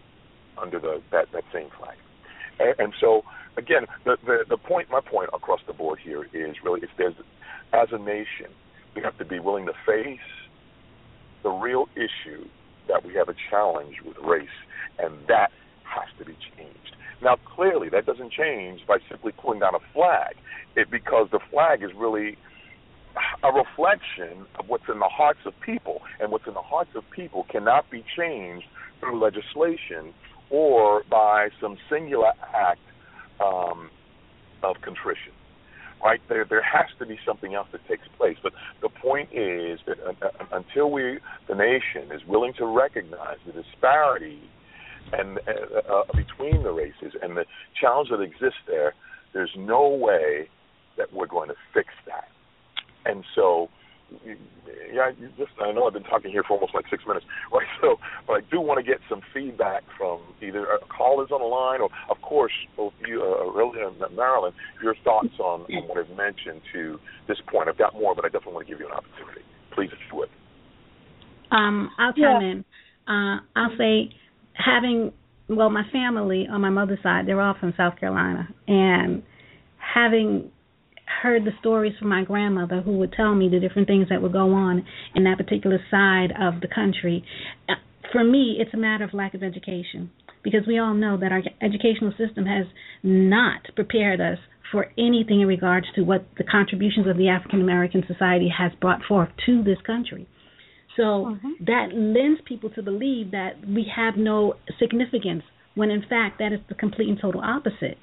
under 0.56 0.78
the, 0.78 1.02
that 1.10 1.26
that 1.32 1.44
same 1.52 1.68
flag. 1.76 1.98
And, 2.58 2.74
and 2.78 2.94
so, 3.00 3.22
again, 3.56 3.86
the, 4.04 4.16
the 4.24 4.44
the 4.48 4.56
point, 4.56 4.88
my 4.90 5.00
point 5.00 5.30
across 5.34 5.60
the 5.66 5.74
board 5.74 5.98
here 6.02 6.24
is 6.32 6.56
really, 6.64 6.80
if 6.82 6.90
there's, 6.96 7.14
as 7.72 7.88
a 7.92 7.98
nation, 7.98 8.54
we 8.94 9.02
have 9.02 9.18
to 9.18 9.24
be 9.24 9.40
willing 9.40 9.66
to 9.66 9.74
face 9.84 10.18
the 11.42 11.50
real 11.50 11.88
issue 11.94 12.46
that 12.88 13.04
we 13.04 13.14
have 13.14 13.28
a 13.28 13.34
challenge 13.50 13.96
with 14.04 14.16
race 14.18 14.48
and 14.98 15.14
that 15.28 15.50
has 15.84 16.08
to 16.18 16.24
be 16.24 16.36
changed. 16.56 16.96
Now, 17.22 17.36
clearly, 17.44 17.88
that 17.90 18.06
doesn't 18.06 18.32
change 18.32 18.86
by 18.86 18.98
simply 19.08 19.32
pulling 19.32 19.60
down 19.60 19.74
a 19.74 19.92
flag, 19.92 20.36
it, 20.76 20.90
because 20.90 21.28
the 21.30 21.40
flag 21.50 21.82
is 21.82 21.90
really 21.96 22.38
a 23.42 23.52
reflection 23.52 24.46
of 24.58 24.68
what's 24.68 24.88
in 24.92 24.98
the 24.98 25.08
hearts 25.08 25.40
of 25.46 25.54
people, 25.60 26.02
and 26.20 26.30
what's 26.30 26.46
in 26.46 26.54
the 26.54 26.62
hearts 26.62 26.90
of 26.94 27.04
people 27.10 27.46
cannot 27.50 27.90
be 27.90 28.04
changed 28.16 28.66
through 29.00 29.20
legislation 29.22 30.12
or 30.50 31.02
by 31.10 31.48
some 31.60 31.76
singular 31.90 32.32
act 32.54 32.80
um, 33.40 33.90
of 34.62 34.76
contrition. 34.82 35.32
Right 36.02 36.20
there, 36.28 36.46
there 36.48 36.62
has 36.62 36.86
to 37.00 37.06
be 37.06 37.18
something 37.26 37.54
else 37.54 37.68
that 37.72 37.86
takes 37.88 38.06
place. 38.16 38.36
But 38.42 38.52
the 38.80 38.88
point 38.88 39.30
is 39.32 39.80
that 39.86 39.98
uh, 40.00 40.26
uh 40.26 40.44
until 40.52 40.90
we, 40.92 41.18
the 41.48 41.56
nation, 41.56 42.12
is 42.12 42.24
willing 42.26 42.52
to 42.58 42.66
recognize 42.66 43.38
the 43.44 43.52
disparity 43.52 44.40
and 45.12 45.38
uh, 45.38 45.92
uh, 45.92 46.04
between 46.14 46.62
the 46.62 46.70
races 46.70 47.14
and 47.20 47.36
the 47.36 47.44
challenge 47.80 48.10
that 48.10 48.20
exists 48.20 48.60
there, 48.66 48.94
there's 49.32 49.50
no 49.56 49.88
way 49.88 50.48
that 50.96 51.12
we're 51.12 51.26
going 51.26 51.48
to 51.48 51.54
fix 51.74 51.88
that. 52.06 52.28
And 53.04 53.24
so, 53.34 53.68
yeah, 54.92 55.10
you 55.18 55.28
just 55.36 55.52
I 55.60 55.72
know 55.72 55.86
I've 55.86 55.92
been 55.92 56.02
talking 56.04 56.30
here 56.30 56.42
for 56.42 56.54
almost 56.54 56.74
like 56.74 56.84
six 56.90 57.04
minutes, 57.06 57.26
right? 57.52 57.66
So, 57.80 57.96
but 58.26 58.32
I 58.34 58.40
do 58.50 58.60
want 58.60 58.84
to 58.84 58.86
get 58.86 59.00
some 59.08 59.20
feedback 59.32 59.82
from 59.96 60.20
either 60.42 60.66
callers 60.88 61.28
on 61.32 61.40
the 61.40 61.46
line 61.46 61.80
or, 61.80 61.90
of 62.10 62.20
course, 62.22 62.52
both 62.76 62.92
you, 63.06 63.22
uh, 63.22 63.48
Aurelia 63.48 63.88
and 63.88 64.16
Marilyn, 64.16 64.52
your 64.82 64.94
thoughts 65.04 65.38
on, 65.38 65.62
on 65.62 65.88
what 65.88 65.98
I've 65.98 66.16
mentioned 66.16 66.62
to 66.72 66.98
this 67.26 67.38
point. 67.50 67.68
I've 67.68 67.78
got 67.78 67.94
more, 67.94 68.14
but 68.14 68.24
I 68.24 68.28
definitely 68.28 68.54
want 68.54 68.66
to 68.66 68.72
give 68.72 68.80
you 68.80 68.86
an 68.86 68.92
opportunity. 68.92 69.42
Please, 69.74 69.90
if 69.92 69.98
you 70.10 70.18
would. 70.18 70.28
Um, 71.50 71.90
I'll 71.98 72.12
chime 72.12 72.42
yeah. 72.42 72.50
in. 72.50 72.64
Uh, 73.08 73.40
I'll 73.56 73.76
say 73.78 74.10
having 74.52 75.12
well, 75.48 75.70
my 75.70 75.84
family 75.90 76.46
on 76.50 76.60
my 76.60 76.68
mother's 76.70 77.02
side, 77.02 77.26
they're 77.26 77.40
all 77.40 77.54
from 77.58 77.72
South 77.76 77.98
Carolina, 77.98 78.48
and 78.66 79.22
having 79.78 80.50
heard 81.22 81.44
the 81.44 81.52
stories 81.60 81.92
from 81.98 82.08
my 82.08 82.24
grandmother 82.24 82.80
who 82.80 82.98
would 82.98 83.12
tell 83.12 83.34
me 83.34 83.48
the 83.48 83.60
different 83.60 83.88
things 83.88 84.08
that 84.08 84.22
would 84.22 84.32
go 84.32 84.52
on 84.52 84.84
in 85.14 85.24
that 85.24 85.36
particular 85.38 85.78
side 85.90 86.32
of 86.40 86.60
the 86.60 86.68
country 86.68 87.24
uh, 87.68 87.74
for 88.12 88.24
me 88.24 88.56
it's 88.58 88.74
a 88.74 88.76
matter 88.76 89.04
of 89.04 89.14
lack 89.14 89.34
of 89.34 89.42
education 89.42 90.10
because 90.42 90.66
we 90.66 90.78
all 90.78 90.94
know 90.94 91.16
that 91.18 91.32
our 91.32 91.42
educational 91.60 92.12
system 92.12 92.46
has 92.46 92.66
not 93.02 93.62
prepared 93.74 94.20
us 94.20 94.38
for 94.70 94.86
anything 94.98 95.40
in 95.40 95.46
regards 95.46 95.86
to 95.94 96.02
what 96.02 96.26
the 96.36 96.44
contributions 96.44 97.06
of 97.06 97.16
the 97.16 97.28
African 97.28 97.60
American 97.60 98.04
society 98.06 98.52
has 98.56 98.72
brought 98.80 99.00
forth 99.06 99.30
to 99.46 99.62
this 99.62 99.78
country. 99.86 100.28
So 100.96 101.02
mm-hmm. 101.02 101.64
that 101.64 101.88
lends 101.92 102.40
people 102.46 102.70
to 102.70 102.82
believe 102.82 103.30
that 103.30 103.52
we 103.66 103.86
have 103.94 104.14
no 104.16 104.54
significance 104.78 105.42
when 105.74 105.90
in 105.90 106.02
fact 106.08 106.38
that 106.38 106.52
is 106.52 106.60
the 106.68 106.74
complete 106.74 107.08
and 107.08 107.18
total 107.20 107.40
opposite. 107.40 107.98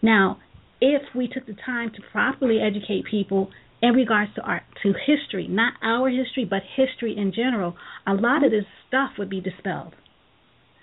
Now, 0.00 0.38
if 0.80 1.02
we 1.14 1.28
took 1.28 1.46
the 1.46 1.56
time 1.64 1.90
to 1.90 2.02
properly 2.12 2.58
educate 2.60 3.04
people 3.10 3.50
in 3.82 3.92
regards 3.92 4.34
to 4.34 4.42
our 4.42 4.62
to 4.82 4.94
history, 5.06 5.46
not 5.48 5.74
our 5.82 6.08
history, 6.08 6.44
but 6.44 6.62
history 6.76 7.16
in 7.16 7.32
general, 7.32 7.76
a 8.06 8.14
lot 8.14 8.44
of 8.44 8.50
this 8.50 8.64
stuff 8.88 9.10
would 9.18 9.30
be 9.30 9.40
dispelled. 9.40 9.94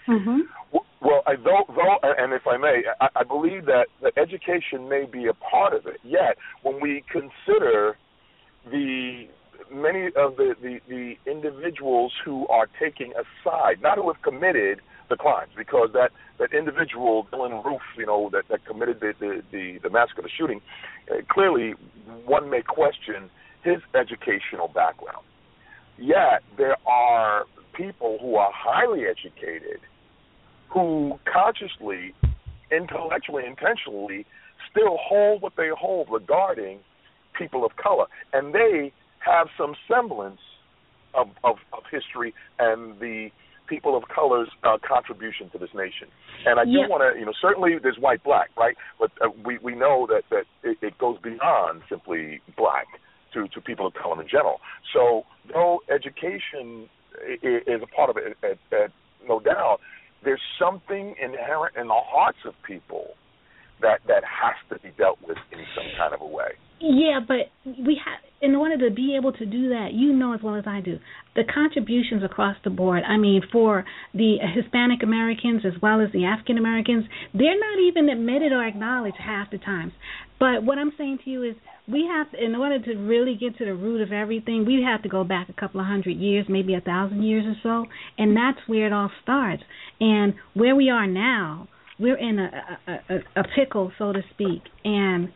Mm-hmm. 0.07 0.41
Well, 1.01 1.21
I, 1.27 1.35
though, 1.35 1.65
though, 1.67 1.97
and 2.17 2.33
if 2.33 2.43
I 2.47 2.57
may, 2.57 2.83
I, 3.01 3.07
I 3.15 3.23
believe 3.23 3.65
that, 3.65 3.87
that 4.01 4.17
education 4.17 4.87
may 4.89 5.05
be 5.05 5.27
a 5.27 5.33
part 5.33 5.73
of 5.73 5.85
it. 5.85 5.97
Yet, 6.03 6.37
when 6.61 6.81
we 6.81 7.03
consider 7.11 7.97
the 8.69 9.27
many 9.71 10.07
of 10.07 10.35
the, 10.37 10.55
the, 10.61 10.79
the 10.87 11.13
individuals 11.29 12.13
who 12.23 12.47
are 12.47 12.67
taking 12.79 13.11
a 13.11 13.23
side, 13.43 13.81
not 13.81 13.97
who 13.97 14.11
have 14.11 14.21
committed 14.21 14.81
the 15.13 15.17
crimes, 15.25 15.53
because 15.63 15.89
that, 15.93 16.11
that 16.39 16.51
individual, 16.61 17.27
Dylann 17.31 17.63
Roof, 17.63 17.85
you 17.97 18.07
know, 18.11 18.29
that, 18.33 18.45
that 18.49 18.65
committed 18.65 18.97
the, 18.99 19.11
the, 19.19 19.31
the, 19.53 19.65
the 19.83 19.89
massacre, 19.89 20.23
the 20.23 20.33
shooting, 20.39 20.59
uh, 21.11 21.21
clearly 21.29 21.75
one 22.25 22.49
may 22.49 22.63
question 22.79 23.29
his 23.63 23.79
educational 23.93 24.67
background. 24.81 25.25
Yet 25.97 26.41
there 26.57 26.77
are 26.87 27.45
people 27.73 28.17
who 28.21 28.35
are 28.35 28.51
highly 28.53 29.01
educated 29.05 29.79
who 30.73 31.19
consciously, 31.31 32.13
intellectually, 32.71 33.43
intentionally 33.45 34.25
still 34.71 34.97
hold 34.99 35.41
what 35.43 35.53
they 35.55 35.69
hold 35.77 36.07
regarding 36.09 36.79
people 37.37 37.63
of 37.63 37.71
color. 37.75 38.05
And 38.33 38.53
they 38.53 38.91
have 39.19 39.47
some 39.57 39.75
semblance 39.87 40.41
of, 41.13 41.27
of, 41.43 41.57
of 41.71 41.83
history 41.91 42.33
and 42.57 42.99
the 42.99 43.29
people 43.67 43.95
of 43.97 44.03
color's 44.13 44.49
uh, 44.63 44.77
contribution 44.85 45.49
to 45.51 45.57
this 45.57 45.69
nation. 45.73 46.07
And 46.45 46.59
I 46.59 46.65
do 46.65 46.71
yeah. 46.71 46.87
want 46.87 47.01
to, 47.03 47.19
you 47.19 47.25
know, 47.25 47.33
certainly 47.41 47.77
there's 47.81 47.97
white, 47.97 48.23
black, 48.23 48.49
right? 48.57 48.75
But 48.99 49.11
uh, 49.21 49.29
we 49.45 49.57
we 49.59 49.75
know 49.75 50.07
that 50.09 50.23
that 50.29 50.45
it, 50.63 50.77
it 50.81 50.97
goes 50.97 51.17
beyond 51.21 51.81
simply 51.89 52.41
black 52.57 52.87
to 53.33 53.47
to 53.47 53.61
people 53.61 53.87
of 53.87 53.93
color 53.93 54.21
in 54.21 54.27
general. 54.27 54.59
So 54.93 55.23
though 55.51 55.79
education 55.93 56.89
is 57.41 57.81
a 57.81 57.87
part 57.95 58.09
of 58.09 58.17
it, 58.17 58.37
at, 58.43 58.57
at, 58.75 58.91
no 59.27 59.39
doubt, 59.39 59.79
there's 60.23 60.41
something 60.59 61.15
inherent 61.21 61.75
in 61.77 61.87
the 61.87 62.01
hearts 62.03 62.39
of 62.45 62.53
people 62.65 63.15
that 63.81 63.99
that 64.07 64.23
has 64.23 64.55
to 64.69 64.81
be 64.83 64.93
dealt 64.97 65.19
with 65.25 65.37
in 65.51 65.59
some 65.75 65.85
kind 65.97 66.13
of 66.13 66.21
a 66.21 66.27
way. 66.27 66.53
Yeah, 66.83 67.21
but 67.25 67.47
we 67.65 67.97
have 68.03 68.19
in 68.41 68.55
order 68.55 68.77
to 68.89 68.93
be 68.93 69.15
able 69.17 69.31
to 69.31 69.45
do 69.45 69.69
that, 69.69 69.93
you 69.93 70.11
know 70.11 70.33
as 70.33 70.41
well 70.43 70.55
as 70.55 70.65
I 70.67 70.81
do, 70.81 70.99
the 71.33 71.43
contributions 71.45 72.23
across 72.25 72.57
the 72.65 72.69
board. 72.69 73.03
I 73.07 73.15
mean, 73.15 73.41
for 73.53 73.85
the 74.13 74.35
Hispanic 74.53 75.01
Americans 75.01 75.61
as 75.65 75.81
well 75.81 76.01
as 76.01 76.11
the 76.11 76.25
African 76.25 76.57
Americans, 76.57 77.05
they're 77.33 77.57
not 77.57 77.79
even 77.87 78.09
admitted 78.09 78.51
or 78.51 78.67
acknowledged 78.67 79.15
half 79.17 79.49
the 79.49 79.59
times. 79.59 79.93
But 80.41 80.65
what 80.65 80.77
I'm 80.77 80.91
saying 80.97 81.19
to 81.23 81.29
you 81.29 81.43
is, 81.43 81.55
we 81.87 82.05
have, 82.11 82.27
in 82.37 82.53
order 82.53 82.79
to 82.83 82.95
really 82.95 83.35
get 83.39 83.57
to 83.59 83.65
the 83.65 83.75
root 83.75 84.01
of 84.01 84.11
everything, 84.11 84.65
we 84.65 84.85
have 84.85 85.03
to 85.03 85.09
go 85.09 85.23
back 85.23 85.47
a 85.47 85.53
couple 85.53 85.79
of 85.79 85.87
hundred 85.87 86.17
years, 86.17 86.45
maybe 86.49 86.73
a 86.75 86.81
thousand 86.81 87.23
years 87.23 87.45
or 87.45 87.55
so, 87.63 87.89
and 88.17 88.35
that's 88.35 88.59
where 88.67 88.87
it 88.87 88.93
all 88.93 89.11
starts. 89.21 89.63
And 90.01 90.33
where 90.53 90.75
we 90.75 90.89
are 90.89 91.07
now, 91.07 91.69
we're 91.97 92.17
in 92.17 92.39
a 92.39 92.49
a, 92.87 92.91
a, 92.91 93.41
a 93.41 93.43
pickle, 93.55 93.93
so 93.97 94.11
to 94.11 94.21
speak, 94.33 94.63
and 94.83 95.29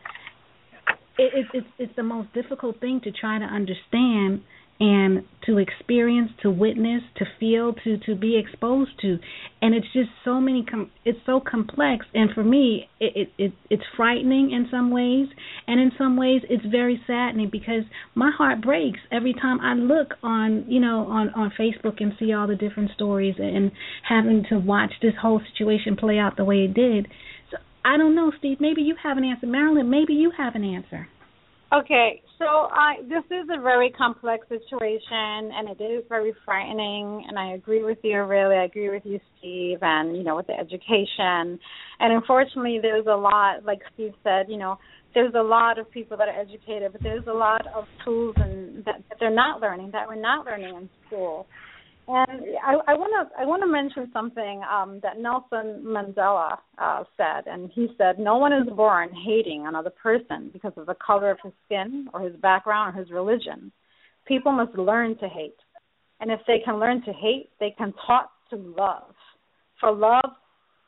it, 1.18 1.34
it, 1.34 1.46
it's 1.54 1.68
it's 1.78 1.96
the 1.96 2.04
most 2.04 2.34
difficult 2.34 2.80
thing 2.80 3.02
to 3.04 3.12
try 3.12 3.40
to 3.40 3.46
understand 3.46 4.42
and 4.80 5.24
to 5.46 5.58
experience, 5.58 6.30
to 6.44 6.52
witness, 6.52 7.02
to 7.18 7.26
feel, 7.40 7.74
to 7.84 7.98
to 8.06 8.16
be 8.16 8.38
exposed 8.38 8.92
to, 9.02 9.18
and 9.60 9.74
it's 9.74 9.88
just 9.92 10.10
so 10.24 10.40
many. 10.40 10.64
Com- 10.64 10.92
it's 11.04 11.18
so 11.26 11.40
complex, 11.40 12.06
and 12.14 12.30
for 12.36 12.44
me, 12.44 12.88
it, 13.00 13.14
it 13.16 13.44
it 13.44 13.54
it's 13.72 13.84
frightening 13.96 14.52
in 14.52 14.68
some 14.70 14.92
ways, 14.92 15.28
and 15.66 15.80
in 15.80 15.92
some 15.98 16.16
ways, 16.16 16.42
it's 16.48 16.66
very 16.66 17.02
saddening 17.08 17.50
because 17.52 17.84
my 18.14 18.30
heart 18.38 18.62
breaks 18.62 19.00
every 19.12 19.34
time 19.34 19.60
I 19.62 19.74
look 19.74 20.14
on 20.22 20.66
you 20.68 20.80
know 20.80 21.08
on 21.08 21.30
on 21.30 21.52
Facebook 21.60 22.00
and 22.00 22.14
see 22.20 22.34
all 22.34 22.46
the 22.46 22.56
different 22.56 22.92
stories 22.92 23.36
and 23.40 23.72
having 24.08 24.46
to 24.50 24.60
watch 24.60 24.92
this 25.02 25.14
whole 25.20 25.42
situation 25.52 25.96
play 25.96 26.20
out 26.20 26.38
the 26.38 26.46
way 26.46 26.66
it 26.66 26.76
did. 26.76 27.08
I 27.88 27.96
don't 27.96 28.16
know, 28.16 28.34
Steve. 28.40 28.58
Maybe 28.60 28.82
you 28.82 28.96
have 29.02 29.18
an 29.18 29.24
answer, 29.24 29.48
Marilyn. 29.48 29.90
Maybe 29.90 30.14
you 30.14 30.30
have 30.38 30.56
an 30.56 30.64
answer. 30.66 31.08
Okay, 31.72 32.22
so 32.38 32.46
I 32.46 32.96
this 33.04 33.24
is 33.30 33.48
a 33.50 33.62
very 33.62 33.92
complex 33.92 34.48
situation, 34.48 35.52
and 35.54 35.70
it 35.70 35.82
is 35.82 36.04
very 36.10 36.34
frightening. 36.44 37.26
And 37.28 37.40
I 37.40 37.54
agree 37.54 37.84
with 37.84 37.98
you, 38.04 38.22
really. 38.24 38.56
I 38.56 38.66
agree 38.66 38.90
with 38.90 39.04
you, 39.06 39.20
Steve, 39.38 39.80
and 39.82 40.18
you 40.18 40.24
know, 40.24 40.36
with 40.36 40.48
the 40.48 40.54
education. 40.54 41.60
And 42.00 42.14
unfortunately, 42.14 42.80
there's 42.82 43.08
a 43.08 43.16
lot, 43.16 43.64
like 43.64 43.80
Steve 43.94 44.14
said, 44.22 44.48
you 44.50 44.58
know, 44.58 44.78
there's 45.14 45.34
a 45.34 45.44
lot 45.44 45.80
of 45.80 45.90
people 45.90 46.18
that 46.18 46.28
are 46.28 46.40
educated, 46.40 46.92
but 46.92 47.02
there's 47.02 47.28
a 47.28 47.34
lot 47.34 47.66
of 47.74 47.86
tools 48.04 48.36
and 48.38 48.84
that, 48.86 49.02
that 49.10 49.18
they're 49.20 49.34
not 49.34 49.62
learning, 49.62 49.92
that 49.92 50.08
we're 50.08 50.22
not 50.22 50.46
learning 50.46 50.76
in 50.76 50.90
school. 51.08 51.48
And 52.10 52.42
I 52.66 52.94
want 52.94 53.30
to 53.30 53.38
I 53.38 53.46
want 53.46 53.62
to 53.64 53.68
mention 53.68 54.10
something 54.14 54.62
um, 54.72 55.02
that 55.04 55.20
Nelson 55.20 55.84
Mandela 55.86 56.58
uh, 56.78 57.04
said, 57.18 57.48
and 57.48 57.70
he 57.74 57.88
said, 57.98 58.18
"No 58.18 58.38
one 58.38 58.54
is 58.54 58.68
born 58.76 59.10
hating 59.14 59.68
another 59.68 59.90
person 59.90 60.50
because 60.54 60.72
of 60.78 60.86
the 60.86 60.96
color 60.96 61.32
of 61.32 61.38
his 61.44 61.52
skin 61.66 62.08
or 62.14 62.22
his 62.22 62.36
background 62.38 62.96
or 62.96 63.02
his 63.02 63.12
religion. 63.12 63.74
People 64.26 64.54
must 64.54 64.78
learn 64.78 65.18
to 65.18 65.28
hate, 65.28 65.58
and 66.22 66.32
if 66.32 66.40
they 66.48 66.60
can 66.64 66.80
learn 66.80 67.04
to 67.04 67.12
hate, 67.12 67.50
they 67.60 67.76
can 67.78 67.94
taught 68.06 68.32
to 68.52 68.56
love. 68.56 69.14
For 69.82 69.92
love 69.92 70.32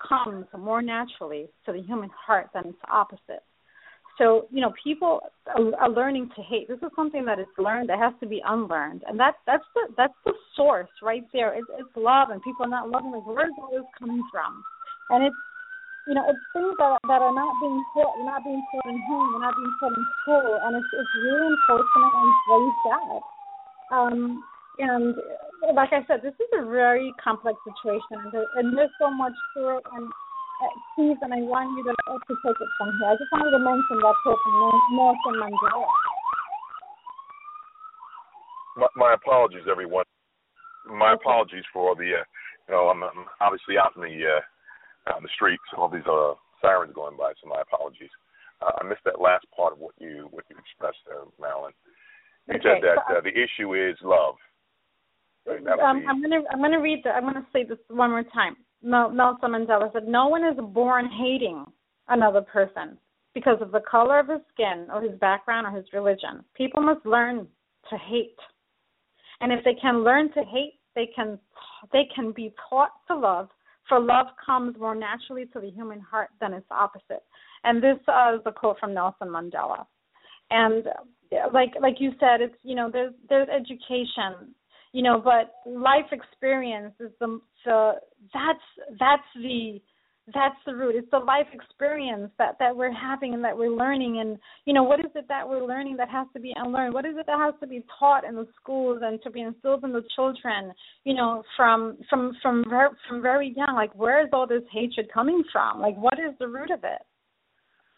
comes 0.07 0.45
more 0.57 0.81
naturally 0.81 1.49
to 1.65 1.73
the 1.73 1.81
human 1.81 2.09
heart 2.09 2.49
than 2.53 2.67
its 2.67 2.79
opposite. 2.89 3.43
So 4.19 4.47
you 4.51 4.59
know, 4.59 4.73
people 4.83 5.21
are, 5.47 5.89
learning 5.89 6.29
to 6.35 6.43
hate. 6.43 6.67
This 6.67 6.77
is 6.83 6.91
something 6.93 7.23
that 7.23 7.39
is 7.39 7.47
learned 7.57 7.87
that 7.87 7.97
has 7.97 8.13
to 8.19 8.27
be 8.27 8.43
unlearned, 8.45 9.01
and 9.07 9.17
that's 9.17 9.39
that's 9.47 9.63
the 9.73 9.87
that's 9.95 10.13
the 10.25 10.33
source 10.55 10.91
right 11.01 11.23
there. 11.31 11.55
It's, 11.55 11.67
it's 11.79 11.89
love, 11.95 12.29
and 12.29 12.43
people 12.43 12.67
are 12.67 12.69
not 12.69 12.91
loving. 12.91 13.11
Like, 13.11 13.25
where's 13.25 13.55
all 13.57 13.71
this 13.71 13.87
coming 13.97 14.21
from? 14.29 14.61
And 15.09 15.23
it's 15.23 15.41
you 16.05 16.13
know, 16.13 16.27
it's 16.27 16.43
things 16.51 16.75
that 16.83 16.99
that 17.07 17.21
are 17.23 17.33
not 17.33 17.55
being 17.63 17.79
taught. 17.95 18.11
They're 18.19 18.27
not 18.27 18.43
being 18.43 18.63
taught 18.75 18.91
in 18.91 18.99
home. 19.07 19.31
They're 19.31 19.47
not 19.47 19.55
being 19.55 19.75
taught 19.79 19.95
in 19.95 20.05
school, 20.21 20.51
and 20.67 20.71
it's 20.75 20.91
it's 20.91 21.13
really 21.23 21.47
unfortunate 21.55 22.13
and 22.19 22.31
very 22.51 22.71
sad. 22.83 23.21
Um, 23.89 24.43
and 24.79 25.15
like 25.75 25.95
I 25.95 26.03
said, 26.07 26.19
this 26.23 26.35
is 26.35 26.51
a 26.59 26.67
very 26.67 27.15
complex 27.23 27.55
situation, 27.63 28.19
and, 28.19 28.31
there, 28.35 28.47
and 28.59 28.77
there's 28.77 28.91
so 28.99 29.09
much 29.11 29.33
to 29.55 29.79
it. 29.79 29.83
And 29.95 30.11
please, 30.95 31.17
and 31.21 31.33
I 31.33 31.41
want 31.41 31.71
you 31.77 31.83
to, 31.83 31.93
to 31.95 32.33
take 32.43 32.59
it 32.59 32.71
from 32.77 32.91
here. 32.99 33.09
I 33.09 33.15
just 33.15 33.31
wanted 33.31 33.51
to 33.51 33.61
mention 33.63 33.97
that 34.03 34.15
from 34.23 34.35
Nelson 34.91 35.35
Mandela. 35.39 35.87
My, 38.77 38.87
my 38.95 39.13
apologies, 39.13 39.67
everyone. 39.69 40.05
My 40.87 41.13
okay. 41.13 41.21
apologies 41.21 41.63
for 41.71 41.95
the, 41.95 42.23
uh, 42.23 42.25
you 42.67 42.71
know, 42.73 42.89
I'm, 42.89 43.03
I'm 43.03 43.25
obviously 43.41 43.77
out 43.77 43.95
in 43.95 44.01
the 44.01 44.15
uh, 44.25 45.11
out 45.11 45.17
in 45.17 45.23
the 45.23 45.35
streets, 45.35 45.63
all 45.77 45.89
these 45.89 46.07
uh, 46.07 46.33
sirens 46.61 46.93
going 46.93 47.17
by, 47.17 47.33
so 47.41 47.49
my 47.49 47.61
apologies. 47.61 48.11
Uh, 48.61 48.71
I 48.79 48.83
missed 48.87 49.03
that 49.05 49.21
last 49.21 49.45
part 49.55 49.73
of 49.73 49.79
what 49.79 49.95
you 49.99 50.27
what 50.31 50.43
you 50.49 50.55
expressed 50.59 50.99
there, 51.07 51.23
Marilyn. 51.39 51.71
You 52.47 52.55
okay, 52.55 52.79
said 52.79 52.83
that 52.83 52.99
uh, 53.07 53.21
the 53.21 53.31
issue 53.31 53.75
is 53.75 53.95
love. 54.03 54.35
Um, 55.47 56.03
I'm 56.07 56.21
gonna 56.21 56.41
I'm 56.51 56.61
gonna 56.61 56.81
read 56.81 57.01
the 57.03 57.11
I'm 57.11 57.23
gonna 57.23 57.45
say 57.53 57.63
this 57.63 57.79
one 57.87 58.11
more 58.11 58.23
time. 58.23 58.55
Nelson 58.81 59.51
Mandela 59.51 59.91
said, 59.93 60.07
No 60.07 60.27
one 60.27 60.43
is 60.43 60.57
born 60.73 61.09
hating 61.09 61.65
another 62.07 62.41
person 62.41 62.97
because 63.33 63.57
of 63.61 63.71
the 63.71 63.81
color 63.89 64.19
of 64.19 64.27
his 64.27 64.41
skin 64.53 64.87
or 64.93 65.01
his 65.01 65.17
background 65.19 65.67
or 65.67 65.71
his 65.71 65.85
religion. 65.93 66.43
People 66.55 66.81
must 66.81 67.05
learn 67.05 67.47
to 67.89 67.97
hate. 67.97 68.37
And 69.41 69.51
if 69.51 69.63
they 69.63 69.75
can 69.75 70.03
learn 70.03 70.31
to 70.33 70.43
hate, 70.43 70.79
they 70.95 71.09
can 71.15 71.39
they 71.93 72.09
can 72.13 72.31
be 72.31 72.53
taught 72.69 72.91
to 73.07 73.15
love, 73.15 73.49
for 73.87 73.99
love 73.99 74.27
comes 74.45 74.75
more 74.77 74.95
naturally 74.95 75.45
to 75.53 75.59
the 75.59 75.69
human 75.69 75.99
heart 75.99 76.29
than 76.41 76.53
its 76.53 76.65
opposite. 76.71 77.23
And 77.63 77.81
this 77.81 77.97
uh, 78.07 78.35
is 78.35 78.41
a 78.45 78.51
quote 78.51 78.79
from 78.79 78.93
Nelson 78.93 79.29
Mandela. 79.29 79.85
And 80.51 80.85
like 81.53 81.73
like 81.81 81.95
you 81.99 82.11
said, 82.19 82.41
it's 82.41 82.55
you 82.63 82.75
know 82.75 82.89
there's 82.91 83.13
there's 83.29 83.47
education 83.49 84.53
you 84.91 85.03
know 85.03 85.21
but 85.23 85.53
life 85.69 86.11
experience 86.11 86.93
is 86.99 87.11
the 87.19 87.39
the 87.65 87.93
that's 88.33 88.97
that's 88.99 89.23
the 89.35 89.81
that's 90.33 90.55
the 90.65 90.75
root. 90.75 90.95
It's 90.95 91.09
the 91.11 91.19
life 91.19 91.47
experience 91.53 92.31
that 92.37 92.57
that 92.59 92.75
we're 92.75 92.93
having 92.93 93.33
and 93.33 93.43
that 93.43 93.57
we're 93.57 93.75
learning. 93.75 94.19
And 94.19 94.37
you 94.65 94.73
know 94.73 94.83
what 94.83 94.99
is 94.99 95.11
it 95.15 95.25
that 95.27 95.47
we're 95.47 95.65
learning 95.65 95.97
that 95.97 96.09
has 96.09 96.27
to 96.33 96.39
be 96.39 96.53
unlearned? 96.55 96.93
What 96.93 97.05
is 97.05 97.15
it 97.17 97.25
that 97.27 97.39
has 97.39 97.53
to 97.61 97.67
be 97.67 97.83
taught 97.97 98.25
in 98.25 98.35
the 98.35 98.47
schools 98.61 98.99
and 99.01 99.21
to 99.23 99.29
be 99.29 99.41
instilled 99.41 99.83
in 99.83 99.91
the 99.91 100.03
children 100.15 100.71
you 101.03 101.13
know 101.13 101.43
from 101.55 101.97
from 102.09 102.35
from 102.41 102.63
from 103.07 103.21
very 103.21 103.53
young? 103.55 103.75
Like 103.75 103.93
where 103.95 104.23
is 104.23 104.29
all 104.33 104.47
this 104.47 104.63
hatred 104.71 105.09
coming 105.13 105.43
from? 105.51 105.79
Like 105.79 105.97
what 105.97 106.19
is 106.19 106.35
the 106.39 106.47
root 106.47 106.71
of 106.71 106.83
it? 106.83 107.01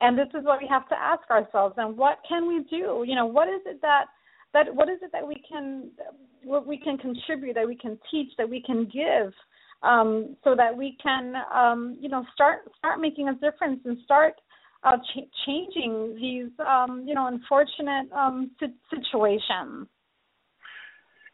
And 0.02 0.18
this 0.18 0.30
is 0.34 0.44
what 0.44 0.60
we 0.60 0.68
have 0.68 0.90
to 0.90 0.96
ask 0.96 1.30
ourselves. 1.30 1.76
And 1.78 1.96
what 1.96 2.18
can 2.28 2.48
we 2.48 2.64
do? 2.70 3.04
You 3.06 3.16
know 3.16 3.26
what 3.26 3.48
is 3.48 3.62
it 3.66 3.82
that 3.82 4.06
that 4.54 4.74
what 4.74 4.90
is 4.90 4.98
it 5.02 5.12
that 5.12 5.26
we 5.28 5.42
can 5.50 5.90
what 6.44 6.66
we 6.66 6.78
can 6.78 6.98
contribute 6.98 7.54
that 7.54 7.68
we 7.68 7.76
can 7.76 7.98
teach 8.10 8.30
that 8.38 8.50
we 8.50 8.62
can 8.62 8.86
give 8.86 9.34
um, 9.84 10.36
so 10.44 10.56
that 10.56 10.76
we 10.76 10.98
can 11.02 11.34
um, 11.54 11.98
you 12.00 12.10
know 12.10 12.26
start 12.34 12.60
start 12.78 13.00
making 13.00 13.30
a 13.30 13.34
difference 13.36 13.80
and 13.86 13.98
start 14.04 14.36
uh, 14.84 14.98
ch- 14.98 15.30
changing 15.46 16.16
these 16.16 16.52
um, 16.66 17.04
you 17.06 17.14
know 17.14 17.28
unfortunate 17.28 18.12
um, 18.12 18.52
situations? 18.90 19.88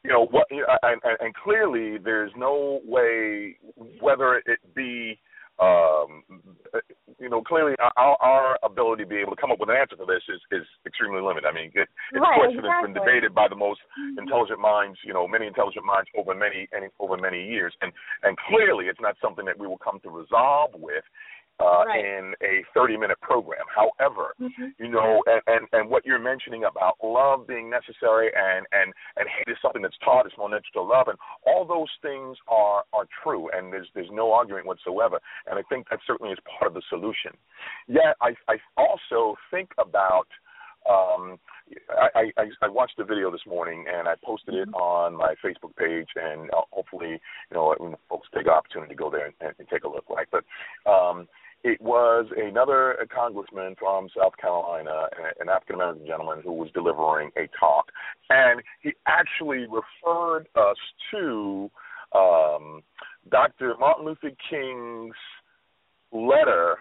You 0.03 0.13
know 0.13 0.27
what 0.31 0.47
and, 0.51 1.01
and 1.19 1.33
clearly 1.35 1.97
there's 1.97 2.31
no 2.37 2.79
way 2.85 3.57
whether 3.99 4.41
it 4.45 4.59
be 4.75 5.19
um, 5.59 6.23
you 7.19 7.29
know, 7.29 7.41
clearly 7.41 7.73
our, 7.97 8.17
our 8.21 8.59
ability 8.63 9.03
to 9.03 9.09
be 9.09 9.17
able 9.17 9.33
to 9.33 9.41
come 9.41 9.51
up 9.51 9.59
with 9.59 9.69
an 9.69 9.75
answer 9.75 9.97
for 9.97 10.05
this 10.05 10.21
is, 10.29 10.41
is 10.51 10.65
extremely 10.85 11.21
limited. 11.21 11.49
I 11.49 11.53
mean, 11.53 11.73
it, 11.73 11.89
it's 12.13 12.21
right, 12.21 12.37
a 12.37 12.39
question 12.39 12.61
exactly. 12.61 12.69
that's 12.69 12.85
been 12.85 12.97
debated 12.97 13.33
by 13.33 13.47
the 13.49 13.57
most 13.57 13.81
mm-hmm. 13.97 14.21
intelligent 14.21 14.59
minds, 14.61 14.99
you 15.01 15.13
know, 15.13 15.27
many 15.27 15.47
intelligent 15.47 15.85
minds 15.85 16.09
over 16.13 16.35
many 16.35 16.69
over 16.99 17.17
many 17.17 17.41
years, 17.41 17.73
and 17.81 17.91
and 18.23 18.37
clearly 18.49 18.85
it's 18.85 19.01
not 19.01 19.15
something 19.21 19.45
that 19.45 19.57
we 19.57 19.65
will 19.65 19.81
come 19.81 19.99
to 20.05 20.09
resolve 20.09 20.71
with 20.77 21.03
uh, 21.59 21.85
right. 21.85 22.05
in 22.05 22.33
a 22.41 22.63
30 22.73 22.97
minute 22.97 23.19
program. 23.21 23.65
However, 23.73 24.35
mm-hmm. 24.39 24.67
you 24.77 24.89
know, 24.89 25.23
and, 25.25 25.41
and, 25.47 25.67
and 25.73 25.89
what 25.89 26.05
you're 26.05 26.19
mentioning 26.19 26.63
about 26.65 26.95
love 27.03 27.47
being 27.47 27.69
necessary 27.69 28.29
and, 28.35 28.65
and, 28.71 28.93
and 29.17 29.27
hate 29.27 29.51
is 29.51 29.57
something 29.61 29.81
that's 29.81 29.97
taught, 30.03 30.25
it's 30.25 30.37
more 30.37 30.49
natural 30.49 30.85
to 30.85 30.93
love, 30.93 31.07
and 31.07 31.17
all 31.45 31.65
those 31.65 31.89
things 32.01 32.37
are, 32.47 32.83
are 32.93 33.07
true, 33.23 33.49
and 33.53 33.73
there's, 33.73 33.87
there's 33.95 34.11
no 34.11 34.31
argument 34.31 34.65
whatsoever. 34.65 35.19
And 35.49 35.57
I 35.57 35.63
think 35.63 35.89
that 35.89 35.99
certainly 36.05 36.31
is 36.31 36.39
part 36.59 36.69
of 36.69 36.73
the 36.75 36.83
solution. 36.89 37.31
Yet, 37.87 38.15
I, 38.21 38.33
I 38.47 38.57
also 38.77 39.35
think 39.51 39.71
about 39.77 40.27
um, 40.89 41.37
I, 41.89 42.31
I, 42.37 42.45
I 42.61 42.67
watched 42.69 42.97
the 42.97 43.03
video 43.03 43.29
this 43.29 43.45
morning 43.45 43.85
and 43.93 44.07
I 44.07 44.13
posted 44.23 44.55
it 44.55 44.69
mm-hmm. 44.69 44.75
on 44.75 45.15
my 45.15 45.35
Facebook 45.43 45.75
page, 45.75 46.07
and 46.15 46.49
uh, 46.51 46.61
hopefully, 46.71 47.19
you 47.51 47.53
know, 47.53 47.75
folks 48.09 48.27
take 48.33 48.45
the 48.45 48.51
opportunity 48.51 48.93
to 48.93 48.97
go 48.97 49.09
there 49.11 49.33
and, 49.41 49.53
and 49.59 49.67
take 49.67 49.83
a 49.83 49.89
look. 49.89 50.05
Right, 50.09 50.27
but 50.31 50.45
um, 50.89 51.27
it 51.67 51.81
was 51.81 52.27
another 52.37 52.95
congressman 53.13 53.75
from 53.77 54.07
South 54.17 54.31
Carolina, 54.39 55.07
an 55.41 55.49
African 55.49 55.75
American 55.75 56.07
gentleman 56.07 56.39
who 56.41 56.53
was 56.53 56.69
delivering 56.73 57.29
a 57.35 57.49
talk, 57.59 57.87
and 58.29 58.61
he 58.81 58.93
actually 59.05 59.65
referred 59.67 60.47
us 60.55 60.77
to 61.11 61.69
um, 62.15 62.83
Dr. 63.29 63.73
Martin 63.77 64.05
Luther 64.05 64.31
King's 64.49 65.15
letter 66.13 66.77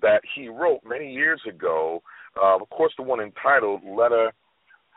that 0.00 0.22
he 0.34 0.48
wrote 0.48 0.80
many 0.82 1.12
years 1.12 1.42
ago. 1.46 2.02
Uh, 2.42 2.56
of 2.56 2.70
course, 2.70 2.94
the 2.96 3.02
one 3.02 3.20
entitled 3.20 3.82
"Letter 3.84 4.32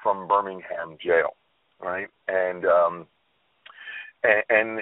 from 0.02 0.30
Birmingham 0.30 0.98
jail, 1.04 1.36
right? 1.82 2.08
And 2.30 2.64
um, 2.64 3.06
and 4.24 4.44
and, 4.50 4.80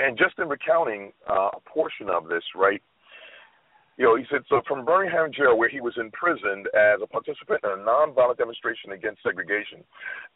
and 0.00 0.18
just 0.18 0.36
in 0.40 0.48
recounting 0.48 1.12
uh, 1.30 1.50
a 1.54 1.60
portion 1.64 2.10
of 2.10 2.28
this, 2.28 2.42
right? 2.56 2.82
You 3.96 4.04
know, 4.04 4.16
he 4.16 4.24
said 4.30 4.42
so 4.48 4.60
from 4.68 4.84
Birmingham 4.84 5.30
jail, 5.32 5.56
where 5.56 5.70
he 5.70 5.80
was 5.80 5.94
imprisoned 5.96 6.68
as 6.74 7.00
a 7.02 7.06
participant 7.06 7.60
in 7.64 7.70
a 7.70 7.82
nonviolent 7.82 8.36
demonstration 8.36 8.92
against 8.92 9.22
segregation. 9.22 9.82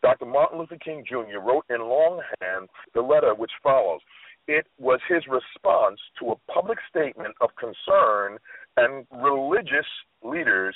Dr. 0.02 0.24
Martin 0.24 0.58
Luther 0.58 0.78
King 0.82 1.04
Jr. 1.06 1.44
wrote 1.44 1.66
in 1.68 1.80
longhand 1.80 2.68
the 2.94 3.02
letter 3.02 3.34
which 3.34 3.52
follows. 3.62 4.00
It 4.48 4.66
was 4.78 4.98
his 5.08 5.22
response 5.28 6.00
to 6.18 6.32
a 6.32 6.52
public 6.52 6.78
statement 6.88 7.34
of 7.40 7.50
concern 7.56 8.38
and 8.78 9.06
religious 9.12 9.86
leaders 10.24 10.74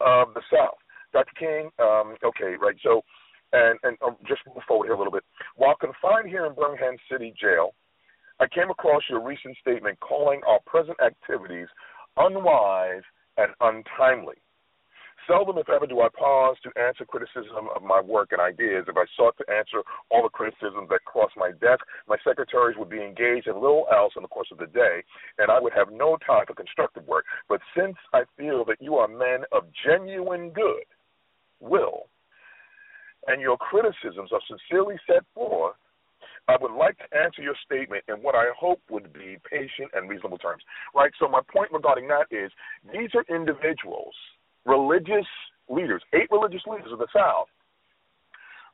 of 0.00 0.34
the 0.34 0.42
South. 0.52 0.76
Dr. 1.12 1.32
King, 1.38 1.70
um, 1.78 2.16
okay, 2.24 2.56
right. 2.60 2.74
So, 2.82 3.02
and 3.52 3.78
and 3.84 3.96
um, 4.04 4.16
just 4.26 4.40
move 4.48 4.64
forward 4.66 4.86
here 4.86 4.94
a 4.94 4.98
little 4.98 5.12
bit. 5.12 5.22
While 5.54 5.76
confined 5.76 6.28
here 6.28 6.44
in 6.46 6.54
Birmingham 6.54 6.96
City 7.10 7.32
Jail, 7.40 7.72
I 8.40 8.46
came 8.48 8.70
across 8.70 9.02
your 9.08 9.20
recent 9.20 9.56
statement 9.60 9.98
calling 10.00 10.40
our 10.46 10.60
present 10.66 10.98
activities 11.04 11.68
unwise 12.16 13.02
and 13.36 13.52
untimely. 13.60 14.36
Seldom, 15.26 15.56
if 15.56 15.70
ever, 15.70 15.86
do 15.86 16.00
I 16.02 16.08
pause 16.08 16.56
to 16.64 16.80
answer 16.80 17.04
criticism 17.06 17.68
of 17.74 17.82
my 17.82 18.00
work 18.00 18.32
and 18.32 18.40
ideas. 18.40 18.84
If 18.88 18.96
I 18.96 19.04
sought 19.16 19.34
to 19.38 19.50
answer 19.50 19.80
all 20.10 20.22
the 20.22 20.28
criticisms 20.28 20.88
that 20.90 21.04
crossed 21.06 21.36
my 21.36 21.50
desk, 21.62 21.80
my 22.06 22.16
secretaries 22.22 22.76
would 22.76 22.90
be 22.90 23.02
engaged 23.02 23.46
in 23.46 23.54
little 23.54 23.86
else 23.90 24.12
in 24.16 24.22
the 24.22 24.28
course 24.28 24.48
of 24.52 24.58
the 24.58 24.66
day, 24.66 25.02
and 25.38 25.50
I 25.50 25.58
would 25.58 25.72
have 25.72 25.88
no 25.90 26.18
time 26.26 26.44
for 26.46 26.54
constructive 26.54 27.06
work. 27.06 27.24
But 27.48 27.60
since 27.76 27.96
I 28.12 28.24
feel 28.36 28.66
that 28.66 28.82
you 28.82 28.96
are 28.96 29.08
men 29.08 29.44
of 29.50 29.64
genuine 29.86 30.50
good 30.50 30.84
will, 31.60 32.08
and 33.26 33.40
your 33.40 33.56
criticisms 33.56 34.30
are 34.30 34.42
sincerely 34.46 34.96
set 35.06 35.24
forth, 35.34 35.76
I 36.48 36.56
would 36.60 36.72
like 36.72 36.98
to 36.98 37.16
answer 37.16 37.42
your 37.42 37.54
statement 37.64 38.04
in 38.08 38.16
what 38.16 38.34
I 38.34 38.46
hope 38.58 38.80
would 38.90 39.12
be 39.12 39.38
patient 39.50 39.90
and 39.94 40.08
reasonable 40.08 40.38
terms. 40.38 40.62
Right? 40.94 41.12
So, 41.18 41.28
my 41.28 41.40
point 41.52 41.72
regarding 41.72 42.08
that 42.08 42.26
is 42.30 42.50
these 42.92 43.10
are 43.14 43.24
individuals, 43.34 44.14
religious 44.64 45.26
leaders, 45.68 46.02
eight 46.12 46.28
religious 46.30 46.62
leaders 46.66 46.92
of 46.92 46.98
the 46.98 47.08
South, 47.14 47.48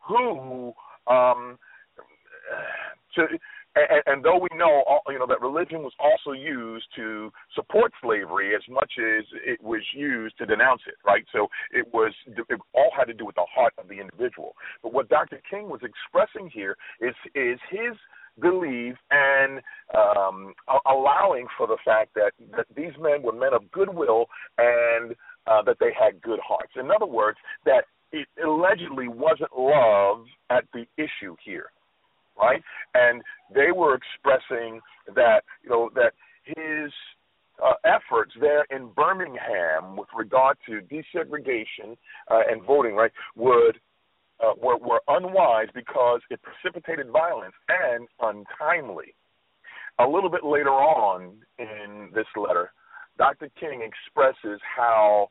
who, 0.07 0.73
um, 1.07 1.59
to, 3.15 3.27
and, 3.77 4.03
and 4.07 4.25
though 4.25 4.39
we 4.39 4.49
know, 4.57 4.83
you 5.09 5.19
know, 5.19 5.27
that 5.27 5.41
religion 5.41 5.83
was 5.83 5.93
also 6.01 6.33
used 6.33 6.87
to 6.97 7.33
support 7.55 7.93
slavery 8.03 8.55
as 8.55 8.63
much 8.69 8.93
as 8.99 9.25
it 9.45 9.63
was 9.63 9.83
used 9.95 10.37
to 10.39 10.47
denounce 10.47 10.83
it, 10.87 10.95
right? 11.05 11.25
So 11.33 11.49
it 11.73 11.87
was, 11.93 12.13
it 12.27 12.61
all 12.75 12.91
had 12.97 13.05
to 13.05 13.15
do 13.15 13.25
with 13.25 13.37
the 13.37 13.47
heart 13.55 13.75
of 13.79 13.89
the 13.89 14.01
individual. 14.01 14.55
But 14.83 14.93
what 14.93 15.09
Dr. 15.09 15.41
King 15.49 15.69
was 15.69 15.81
expressing 15.83 16.51
here 16.53 16.77
is 17.01 17.15
is 17.35 17.59
his 17.71 17.97
belief 18.41 18.95
and 19.11 19.61
um, 19.97 20.55
allowing 20.87 21.47
for 21.59 21.67
the 21.67 21.77
fact 21.85 22.15
that, 22.15 22.33
that 22.57 22.67
these 22.75 22.93
men 23.01 23.23
were 23.23 23.33
men 23.33 23.53
of 23.53 23.71
goodwill 23.71 24.27
and 24.57 25.15
uh, 25.47 25.63
that 25.63 25.77
they 25.81 25.91
had 25.99 26.23
good 26.23 26.39
hearts. 26.47 26.73
In 26.77 26.91
other 26.91 27.07
words, 27.07 27.39
that 27.67 27.85
it 28.13 28.27
allegedly 28.45 29.09
wasn't 29.09 29.51
love 29.57 30.25
at 30.49 30.65
the 30.73 30.87
issue 30.97 31.37
here 31.45 31.71
right? 32.41 32.63
And 32.95 33.23
they 33.55 33.73
were 33.75 33.95
expressing 33.95 34.81
that 35.15 35.43
you 35.63 35.71
know 35.71 35.91
that 35.95 36.13
his 36.45 36.91
uh, 37.63 37.75
efforts 37.85 38.33
there 38.41 38.65
in 38.71 38.89
Birmingham 38.97 39.97
with 39.97 40.09
regard 40.17 40.57
to 40.67 40.81
desegregation 40.81 41.97
uh, 42.31 42.41
and 42.51 42.63
voting, 42.65 42.95
right, 42.95 43.13
would 43.37 43.79
uh, 44.43 44.53
were, 44.61 44.79
were 44.79 45.01
unwise 45.09 45.69
because 45.75 46.21
it 46.31 46.41
precipitated 46.43 47.11
violence 47.11 47.55
and 47.69 48.09
untimely. 48.21 49.15
A 49.99 50.05
little 50.07 50.31
bit 50.31 50.45
later 50.45 50.71
on 50.71 51.33
in 51.59 52.09
this 52.15 52.27
letter, 52.35 52.73
Dr. 53.19 53.51
King 53.61 53.83
expresses 53.83 54.59
how 54.77 55.29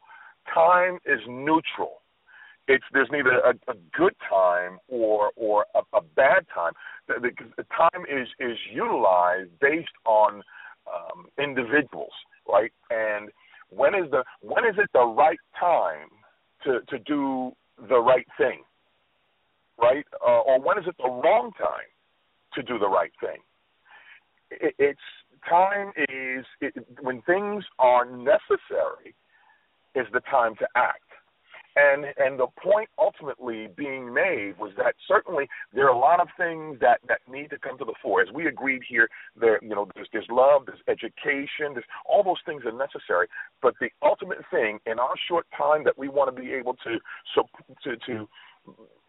time 0.53 0.99
is 1.05 1.19
neutral 1.27 1.98
it's 2.69 2.85
there's 2.93 3.09
neither 3.11 3.39
a, 3.39 3.49
a 3.71 3.75
good 3.97 4.13
time 4.29 4.77
or 4.87 5.31
or 5.35 5.65
a, 5.75 5.79
a 5.97 6.01
bad 6.15 6.45
time. 6.53 6.73
The, 7.07 7.15
the, 7.19 7.31
the 7.57 7.63
time 7.75 8.05
is 8.07 8.27
is 8.39 8.57
utilized 8.71 9.49
based 9.59 9.97
on 10.05 10.43
um, 10.87 11.25
individuals, 11.39 12.13
right? 12.47 12.71
And 12.91 13.29
when 13.71 13.95
is 13.95 14.09
the 14.11 14.23
when 14.41 14.65
is 14.65 14.75
it 14.77 14.89
the 14.93 15.05
right 15.05 15.39
time 15.59 16.09
to 16.63 16.79
to 16.89 16.99
do 16.99 17.51
the 17.89 17.99
right 17.99 18.27
thing, 18.37 18.61
right? 19.81 20.05
Uh, 20.25 20.41
or 20.41 20.61
when 20.61 20.77
is 20.77 20.85
it 20.87 20.95
the 20.99 21.09
wrong 21.09 21.51
time 21.57 21.89
to 22.53 22.61
do 22.61 22.77
the 22.77 22.87
right 22.87 23.11
thing? 23.19 23.41
It, 24.51 24.75
it's 24.77 24.99
time 25.49 25.91
is 25.97 26.45
it, 26.61 26.73
when 27.01 27.23
things 27.23 27.63
are 27.79 28.05
necessary 28.05 29.15
is 29.95 30.05
the 30.13 30.21
time 30.29 30.55
to 30.57 30.67
act 30.75 31.08
and 31.75 32.05
and 32.17 32.39
the 32.39 32.47
point 32.61 32.89
ultimately 32.97 33.67
being 33.75 34.13
made 34.13 34.57
was 34.57 34.71
that 34.77 34.95
certainly 35.07 35.47
there 35.73 35.85
are 35.85 35.93
a 35.93 35.97
lot 35.97 36.19
of 36.19 36.27
things 36.37 36.77
that 36.81 36.99
that 37.07 37.19
need 37.29 37.49
to 37.51 37.59
come 37.59 37.77
to 37.77 37.85
the 37.85 37.93
fore. 38.01 38.21
As 38.21 38.27
we 38.33 38.47
agreed 38.47 38.81
here, 38.87 39.07
there 39.39 39.59
you 39.61 39.69
know 39.69 39.87
there's 39.95 40.07
there's 40.11 40.27
love, 40.29 40.65
there's 40.65 40.81
education, 40.87 41.73
there's 41.73 41.85
all 42.07 42.23
those 42.23 42.41
things 42.45 42.63
are 42.65 42.71
necessary. 42.71 43.27
But 43.61 43.75
the 43.79 43.89
ultimate 44.01 44.39
thing 44.51 44.79
in 44.85 44.99
our 44.99 45.15
short 45.27 45.45
time 45.57 45.83
that 45.83 45.97
we 45.97 46.09
want 46.09 46.35
to 46.35 46.41
be 46.41 46.53
able 46.53 46.73
to 46.85 46.97
so 47.35 47.43
to 47.83 47.95
to 48.07 48.27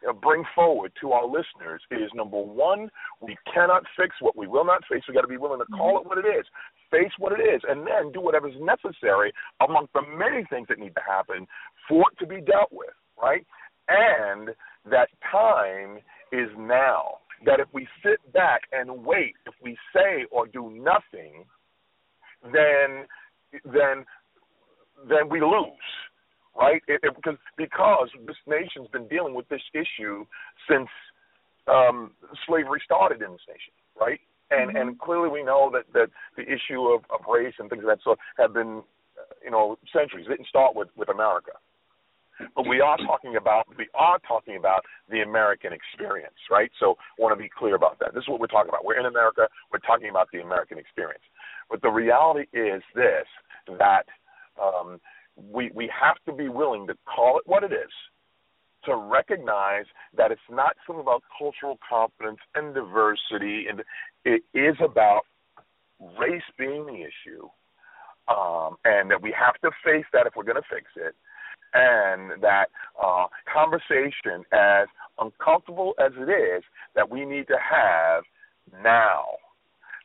uh, 0.08 0.12
bring 0.14 0.42
forward 0.54 0.90
to 0.98 1.12
our 1.12 1.26
listeners 1.26 1.82
is 1.90 2.10
number 2.14 2.40
one, 2.40 2.88
we 3.20 3.36
cannot 3.52 3.82
fix 3.98 4.16
what 4.20 4.34
we 4.34 4.46
will 4.46 4.64
not 4.64 4.82
face. 4.90 5.02
We 5.06 5.12
got 5.12 5.20
to 5.22 5.28
be 5.28 5.36
willing 5.36 5.60
to 5.60 5.66
call 5.66 6.00
it 6.00 6.06
what 6.06 6.16
it 6.16 6.24
is, 6.26 6.46
face 6.90 7.12
what 7.18 7.32
it 7.38 7.42
is, 7.42 7.60
and 7.68 7.86
then 7.86 8.10
do 8.10 8.22
whatever 8.22 8.48
is 8.48 8.54
necessary 8.58 9.30
among 9.60 9.88
the 9.92 10.00
many 10.16 10.44
things 10.48 10.68
that 10.68 10.78
need 10.78 10.94
to 10.94 11.02
happen 11.06 11.46
for 11.90 12.05
it 12.11 12.18
to 12.20 12.26
be 12.26 12.40
dealt 12.40 12.72
with, 12.72 12.94
right? 13.22 13.46
And 13.88 14.50
that 14.90 15.09
time 15.31 15.98
is 16.33 16.48
now. 16.57 17.18
That 17.44 17.59
if 17.59 17.68
we 17.72 17.88
sit 18.03 18.20
back 18.33 18.62
and 18.70 19.05
wait, 19.05 19.35
if 19.46 19.55
we 19.62 19.76
say 19.94 20.26
or 20.31 20.46
do 20.46 20.70
nothing, 20.70 21.44
then 22.44 23.07
then 23.64 24.05
then 25.09 25.29
we 25.31 25.40
lose 25.40 25.90
right? 26.57 26.83
It, 26.88 27.00
it, 27.03 27.14
because 27.16 27.38
because 27.57 28.09
this 28.26 28.37
nation's 28.46 28.88
been 28.92 29.09
dealing 29.09 29.35
with 29.35 29.48
this 29.48 29.62
issue 29.74 30.24
since 30.68 30.88
um, 31.68 32.12
slavery 32.46 32.81
started 32.85 33.22
in 33.22 33.33
this 33.33 33.46
nation, 33.48 33.72
right? 33.98 34.20
And 34.50 34.70
mm-hmm. 34.70 34.76
and 34.76 34.98
clearly 34.98 35.29
we 35.29 35.42
know 35.42 35.70
that 35.72 35.85
that 35.94 36.11
the 36.37 36.42
issue 36.42 36.88
of, 36.88 37.03
of 37.11 37.20
race 37.29 37.55
and 37.59 37.70
things 37.70 37.83
of 37.83 37.88
that 37.88 38.03
sort 38.03 38.18
have 38.38 38.53
been, 38.53 38.83
you 39.44 39.50
know, 39.50 39.79
centuries. 39.92 40.26
It 40.26 40.31
didn't 40.31 40.48
start 40.48 40.74
with 40.74 40.88
with 40.96 41.09
America, 41.09 41.53
but 42.55 42.68
we 42.68 42.81
are 42.81 42.96
talking 42.98 43.37
about 43.37 43.66
we 43.76 43.88
are 43.94 44.18
talking 44.26 44.57
about 44.57 44.85
the 45.11 45.20
American 45.20 45.72
experience, 45.72 46.37
right? 46.50 46.70
So 46.79 46.96
I 47.18 47.22
want 47.22 47.37
to 47.37 47.42
be 47.42 47.48
clear 47.48 47.74
about 47.74 47.98
that. 48.00 48.14
This 48.14 48.22
is 48.22 48.29
what 48.29 48.40
we're 48.40 48.46
talking 48.46 48.68
about. 48.68 48.85
We're 48.85 48.98
in 48.98 49.07
America. 49.07 49.48
We're 49.72 49.81
talking 49.81 50.11
about 50.11 50.29
the 50.33 50.40
American 50.40 50.79
experience. 50.79 51.22
But 51.68 51.83
the 51.83 51.90
reality 51.90 52.46
is 52.53 52.83
this: 52.94 53.26
that 53.79 54.05
um, 54.61 55.00
we 55.37 55.70
we 55.74 55.90
have 55.98 56.16
to 56.26 56.33
be 56.33 56.48
willing 56.48 56.87
to 56.87 56.94
call 57.07 57.38
it 57.38 57.42
what 57.46 57.62
it 57.62 57.72
is, 57.72 57.92
to 58.85 58.96
recognize 58.96 59.85
that 60.16 60.31
it's 60.31 60.40
not 60.50 60.76
something 60.87 61.03
about 61.03 61.22
cultural 61.38 61.79
competence 61.88 62.40
and 62.55 62.74
diversity, 62.74 63.66
and 63.68 63.83
it 64.24 64.42
is 64.55 64.76
about 64.85 65.22
race 66.18 66.42
being 66.59 66.87
the 66.87 67.03
issue, 67.03 67.48
um, 68.29 68.76
and 68.85 69.11
that 69.11 69.20
we 69.20 69.35
have 69.38 69.55
to 69.62 69.70
face 69.85 70.07
that 70.12 70.26
if 70.26 70.35
we're 70.37 70.44
going 70.44 70.57
to 70.57 70.74
fix 70.74 70.87
it, 70.96 71.14
and 71.74 72.42
that 72.42 72.66
uh, 73.02 73.26
conversation, 73.52 74.44
as 74.52 74.88
uncomfortable 75.18 75.94
as 75.98 76.12
it 76.16 76.30
is, 76.30 76.62
that 76.94 77.09
we 77.09 77.24
need 77.24 77.46
to 77.48 77.56
have 77.59 78.24
now, 78.83 79.24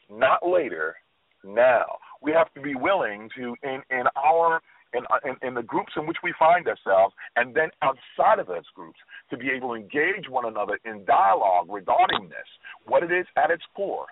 not 0.10 0.47
later, 0.47 0.95
now. 1.43 1.86
We 2.21 2.32
have 2.32 2.51
to 2.54 2.62
be 2.62 2.75
willing 2.75 3.30
to, 3.38 3.56
in 3.63 3.82
in 3.89 4.04
our 4.15 4.62
in, 4.93 5.04
in, 5.30 5.47
in 5.47 5.54
the 5.54 5.62
groups 5.63 5.93
in 5.97 6.08
which 6.08 6.17
we 6.23 6.34
find 6.39 6.67
ourselves, 6.67 7.13
and 7.36 7.54
then 7.54 7.69
outside 7.82 8.39
of 8.39 8.47
those 8.47 8.63
groups, 8.73 8.97
to 9.30 9.38
be 9.38 9.49
able 9.49 9.69
to 9.69 9.75
engage 9.75 10.30
one 10.30 10.45
another 10.45 10.80
in 10.86 11.04
dialogue 11.06 11.67
regarding 11.69 12.30
this, 12.30 12.47
what 12.86 13.04
it 13.04 13.12
is 13.12 13.25
at 13.36 13.51
its 13.51 13.63
core, 13.75 14.08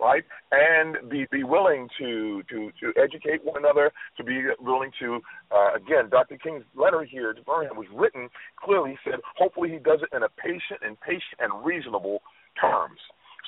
right? 0.00 0.24
And 0.52 1.08
be 1.08 1.26
be 1.30 1.44
willing 1.44 1.88
to 1.98 2.42
to 2.50 2.70
to 2.80 2.92
educate 3.00 3.44
one 3.44 3.56
another, 3.56 3.92
to 4.16 4.24
be 4.24 4.42
willing 4.60 4.90
to 5.00 5.20
uh, 5.50 5.74
again, 5.74 6.08
Dr. 6.10 6.36
King's 6.38 6.64
letter 6.74 7.04
here 7.04 7.32
to 7.32 7.42
Birmingham 7.42 7.76
was 7.76 7.86
written 7.94 8.28
clearly. 8.62 8.98
Said, 9.04 9.20
hopefully, 9.36 9.70
he 9.70 9.78
does 9.78 10.00
it 10.02 10.14
in 10.14 10.22
a 10.22 10.28
patient 10.28 10.80
and 10.82 11.00
patient 11.00 11.40
and 11.40 11.64
reasonable 11.64 12.20
terms, 12.60 12.98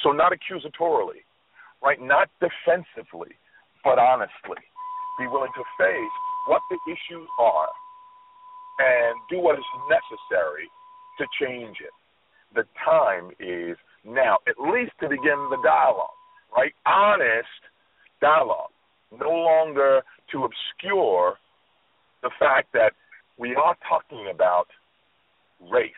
so 0.02 0.11
not 0.12 0.32
accusatorily, 0.32 1.24
right? 1.82 2.00
Not 2.00 2.28
defensively, 2.40 3.37
but 3.84 3.98
honestly. 3.98 4.62
Be 5.18 5.26
willing 5.26 5.50
to 5.56 5.64
face 5.76 6.14
what 6.46 6.62
the 6.70 6.78
issues 6.87 7.26
are 7.40 7.68
and 8.78 9.18
do 9.28 9.40
what 9.40 9.58
is 9.58 9.64
necessary 9.90 10.70
to 11.18 11.26
change 11.40 11.76
it. 11.82 11.90
The 12.54 12.64
time 12.84 13.30
is 13.38 13.76
now, 14.04 14.38
at 14.46 14.54
least 14.58 14.92
to 15.00 15.08
begin 15.08 15.50
the 15.50 15.58
dialogue, 15.62 16.17
right? 16.59 16.73
Honest 16.87 17.47
dialogue, 18.21 18.71
no 19.12 19.31
longer 19.31 20.03
to 20.33 20.44
obscure 20.44 21.35
the 22.23 22.31
fact 22.38 22.68
that 22.73 22.92
we 23.38 23.55
are 23.55 23.77
talking 23.88 24.27
about 24.35 24.66
race, 25.71 25.92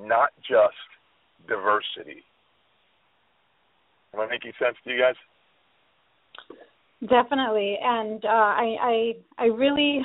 not 0.00 0.30
just 0.38 0.74
diversity. 1.48 2.22
Am 4.12 4.20
I 4.20 4.26
making 4.26 4.52
sense 4.58 4.76
to 4.84 4.90
you 4.90 4.98
guys? 4.98 5.14
Definitely, 7.08 7.78
and 7.82 8.24
uh, 8.24 8.28
I, 8.28 8.76
I 8.82 9.12
I 9.38 9.44
really 9.46 10.02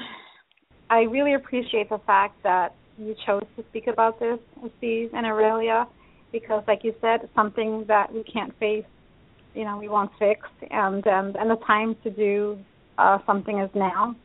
I 0.89 0.99
really 1.01 1.33
appreciate 1.33 1.89
the 1.89 1.99
fact 2.05 2.41
that 2.43 2.73
you 2.97 3.15
chose 3.25 3.43
to 3.57 3.63
speak 3.69 3.87
about 3.87 4.19
this, 4.19 4.39
with 4.61 4.71
Steve 4.77 5.09
and 5.13 5.25
Aurelia, 5.25 5.87
because, 6.31 6.63
like 6.67 6.83
you 6.83 6.93
said, 7.01 7.21
it's 7.23 7.35
something 7.35 7.83
that 7.87 8.13
we 8.13 8.23
can't 8.23 8.57
face. 8.59 8.85
You 9.55 9.63
know, 9.63 9.77
we 9.77 9.87
won't 9.87 10.11
fix, 10.19 10.41
and 10.69 11.05
and 11.07 11.35
and 11.35 11.49
the 11.49 11.57
time 11.65 11.95
to 12.03 12.09
do 12.09 12.59
uh, 12.97 13.19
something 13.25 13.59
is 13.59 13.69
now, 13.73 14.15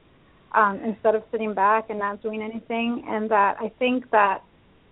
um, 0.55 0.81
instead 0.85 1.15
of 1.15 1.23
sitting 1.31 1.55
back 1.55 1.91
and 1.91 1.99
not 1.99 2.23
doing 2.23 2.43
anything. 2.43 3.05
And 3.09 3.31
that 3.31 3.57
I 3.61 3.71
think 3.79 4.11
that 4.11 4.43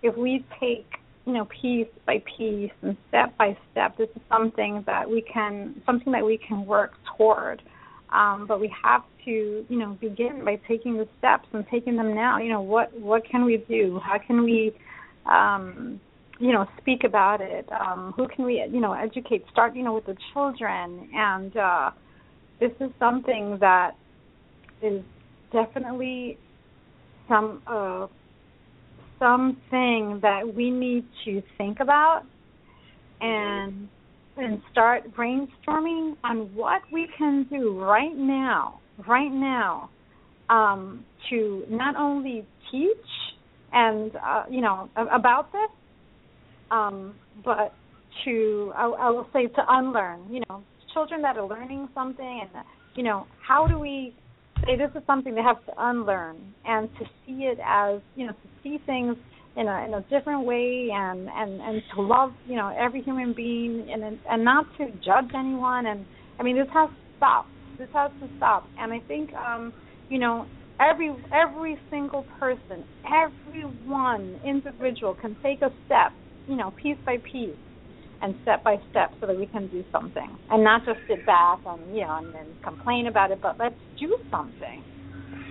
if 0.01 0.15
we 0.15 0.45
take 0.59 0.87
you 1.25 1.33
know 1.33 1.45
piece 1.61 1.87
by 2.05 2.23
piece 2.37 2.71
and 2.81 2.95
step 3.09 3.37
by 3.37 3.57
step, 3.71 3.97
this 3.97 4.09
is 4.15 4.21
something 4.29 4.83
that 4.85 5.09
we 5.09 5.21
can 5.21 5.81
something 5.85 6.13
that 6.13 6.25
we 6.25 6.37
can 6.37 6.65
work 6.65 6.93
toward. 7.17 7.61
Um, 8.11 8.47
but 8.47 8.59
we 8.59 8.73
have 8.83 9.03
to, 9.25 9.65
you 9.69 9.77
know, 9.77 9.97
begin 10.01 10.43
by 10.43 10.59
taking 10.67 10.97
the 10.97 11.07
steps 11.19 11.47
and 11.53 11.65
taking 11.69 11.95
them 11.95 12.15
now. 12.15 12.39
You 12.39 12.49
know, 12.49 12.61
what 12.61 12.97
what 12.99 13.23
can 13.23 13.45
we 13.45 13.57
do? 13.57 13.99
How 14.03 14.17
can 14.17 14.43
we, 14.43 14.73
um, 15.25 15.99
you 16.39 16.53
know, 16.53 16.65
speak 16.81 17.03
about 17.03 17.41
it? 17.41 17.67
Um, 17.71 18.13
who 18.15 18.27
can 18.27 18.45
we, 18.45 18.65
you 18.71 18.79
know, 18.79 18.93
educate? 18.93 19.43
Start, 19.51 19.75
you 19.75 19.83
know, 19.83 19.93
with 19.93 20.05
the 20.05 20.15
children. 20.33 21.09
And 21.13 21.55
uh, 21.55 21.91
this 22.59 22.71
is 22.79 22.89
something 22.97 23.57
that 23.59 23.91
is 24.81 25.03
definitely 25.51 26.37
some 27.27 27.61
uh, 27.67 28.07
something 29.19 30.19
that 30.21 30.41
we 30.55 30.71
need 30.71 31.05
to 31.25 31.43
think 31.57 31.79
about 31.81 32.23
and 33.21 33.89
and 34.37 34.61
start 34.71 35.03
brainstorming 35.13 36.15
on 36.23 36.49
what 36.55 36.81
we 36.93 37.09
can 37.17 37.45
do 37.49 37.77
right 37.77 38.15
now, 38.15 38.79
right 39.05 39.31
now, 39.31 39.89
um, 40.49 41.03
to 41.29 41.65
not 41.69 41.97
only 41.97 42.45
teach 42.71 42.95
and 43.73 44.15
uh, 44.15 44.43
you 44.49 44.61
know 44.61 44.89
about 44.95 45.51
this, 45.51 45.69
um, 46.71 47.15
but 47.43 47.73
to 48.25 48.71
I, 48.75 48.85
I 48.85 49.09
will 49.09 49.27
say 49.33 49.47
to 49.47 49.61
unlearn. 49.67 50.21
You 50.31 50.41
know, 50.49 50.63
children 50.93 51.21
that 51.21 51.37
are 51.37 51.47
learning 51.47 51.89
something, 51.93 52.41
and 52.41 52.65
you 52.95 53.03
know, 53.03 53.25
how 53.45 53.67
do 53.67 53.79
we 53.79 54.13
say 54.65 54.75
this 54.75 54.91
is 54.95 55.03
something 55.07 55.35
they 55.35 55.41
have 55.41 55.63
to 55.65 55.71
unlearn 55.77 56.53
and 56.65 56.89
to 56.99 57.05
see 57.25 57.43
it 57.43 57.59
as 57.65 58.01
you 58.15 58.25
know 58.25 58.33
to 58.33 58.49
see 58.63 58.79
things 58.85 59.15
in 59.55 59.67
a 59.67 59.85
in 59.85 59.93
a 59.93 60.01
different 60.09 60.45
way 60.45 60.89
and 60.91 61.29
and 61.29 61.61
and 61.61 61.81
to 61.95 62.01
love 62.01 62.31
you 62.45 62.55
know 62.55 62.73
every 62.77 63.01
human 63.01 63.33
being 63.33 63.87
and 63.91 64.19
and 64.29 64.43
not 64.43 64.65
to 64.77 64.87
judge 65.03 65.29
anyone 65.35 65.85
and 65.85 66.05
I 66.39 66.43
mean 66.43 66.57
this 66.57 66.67
has 66.73 66.89
to 66.89 66.95
stop 67.17 67.45
this 67.77 67.89
has 67.93 68.11
to 68.21 68.29
stop 68.37 68.67
and 68.77 68.91
I 68.91 68.99
think 69.07 69.33
um 69.33 69.73
you 70.09 70.19
know 70.19 70.45
every 70.79 71.15
every 71.33 71.77
single 71.89 72.25
person 72.39 72.83
every 73.05 73.63
one 73.85 74.39
individual 74.45 75.15
can 75.15 75.35
take 75.41 75.61
a 75.61 75.71
step 75.85 76.11
you 76.49 76.57
know 76.57 76.73
piece 76.81 76.97
by 77.05 77.17
piece 77.31 77.55
and 78.21 78.35
step 78.41 78.63
by 78.63 78.75
step 78.89 79.13
so 79.19 79.27
that 79.27 79.37
we 79.37 79.45
can 79.45 79.67
do 79.67 79.83
something 79.91 80.37
and 80.49 80.63
not 80.63 80.85
just 80.85 80.99
sit 81.07 81.25
back 81.25 81.59
and 81.65 81.95
you 81.95 82.01
know 82.01 82.17
and 82.17 82.33
then 82.33 82.47
complain 82.63 83.07
about 83.07 83.31
it 83.31 83.39
but 83.41 83.55
let's 83.59 83.79
do 83.99 84.17
something 84.31 84.83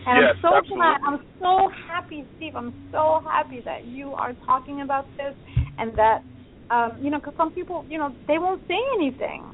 and 0.07 0.25
yes, 0.25 0.33
I'm 0.33 0.41
so 0.41 0.57
absolutely. 0.57 0.77
glad. 0.77 1.01
I'm 1.07 1.21
so 1.39 1.71
happy, 1.87 2.25
Steve. 2.37 2.57
I'm 2.57 2.73
so 2.91 3.21
happy 3.31 3.61
that 3.65 3.85
you 3.85 4.13
are 4.13 4.33
talking 4.47 4.81
about 4.81 5.07
this, 5.19 5.35
and 5.77 5.93
that 5.97 6.25
um, 6.71 6.99
you 7.01 7.11
know, 7.11 7.19
because 7.19 7.35
some 7.37 7.53
people, 7.53 7.85
you 7.89 7.99
know, 7.99 8.15
they 8.27 8.39
won't 8.39 8.63
say 8.69 8.79
anything. 8.97 9.45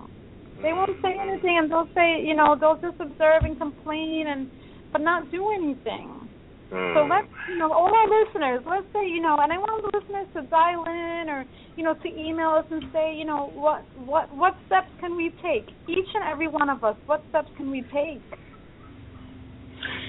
They 0.63 0.73
won't 0.73 0.97
say 1.03 1.15
anything, 1.21 1.59
and 1.59 1.71
they'll 1.71 1.89
say, 1.95 2.23
you 2.23 2.35
know, 2.35 2.57
they'll 2.59 2.79
just 2.81 3.01
observe 3.01 3.43
and 3.43 3.59
complain, 3.59 4.27
and 4.29 4.49
but 4.93 5.01
not 5.01 5.31
do 5.33 5.51
anything. 5.55 6.29
Mm. 6.73 6.95
So 6.95 7.01
let's, 7.07 7.29
you 7.49 7.59
know, 7.59 7.73
all 7.73 7.93
our 7.93 8.09
listeners, 8.09 8.65
let's 8.67 8.87
say, 8.93 9.07
you 9.07 9.21
know, 9.21 9.37
and 9.39 9.53
I 9.53 9.59
want 9.59 9.85
the 9.85 9.99
listeners 9.99 10.29
to 10.35 10.43
dial 10.49 10.85
in 10.87 11.29
or, 11.29 11.45
you 11.77 11.85
know, 11.85 11.95
to 11.95 12.09
email 12.09 12.51
us 12.51 12.65
and 12.71 12.85
say, 12.93 13.15
you 13.15 13.25
know, 13.25 13.51
what 13.55 13.85
what 13.95 14.35
what 14.35 14.55
steps 14.67 14.91
can 15.01 15.17
we 15.17 15.31
take? 15.43 15.69
Each 15.89 16.09
and 16.15 16.25
every 16.25 16.49
one 16.49 16.71
of 16.71 16.83
us, 16.83 16.97
what 17.07 17.25
steps 17.29 17.51
can 17.57 17.71
we 17.71 17.83
take? 17.93 18.23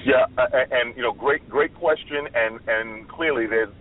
Yeah, 0.06 0.24
uh, 0.38 0.46
and 0.70 0.96
you 0.96 1.02
know, 1.02 1.12
great, 1.12 1.48
great 1.48 1.74
question, 1.74 2.28
and 2.32 2.60
and 2.66 3.08
clearly 3.08 3.46
there's, 3.46 3.74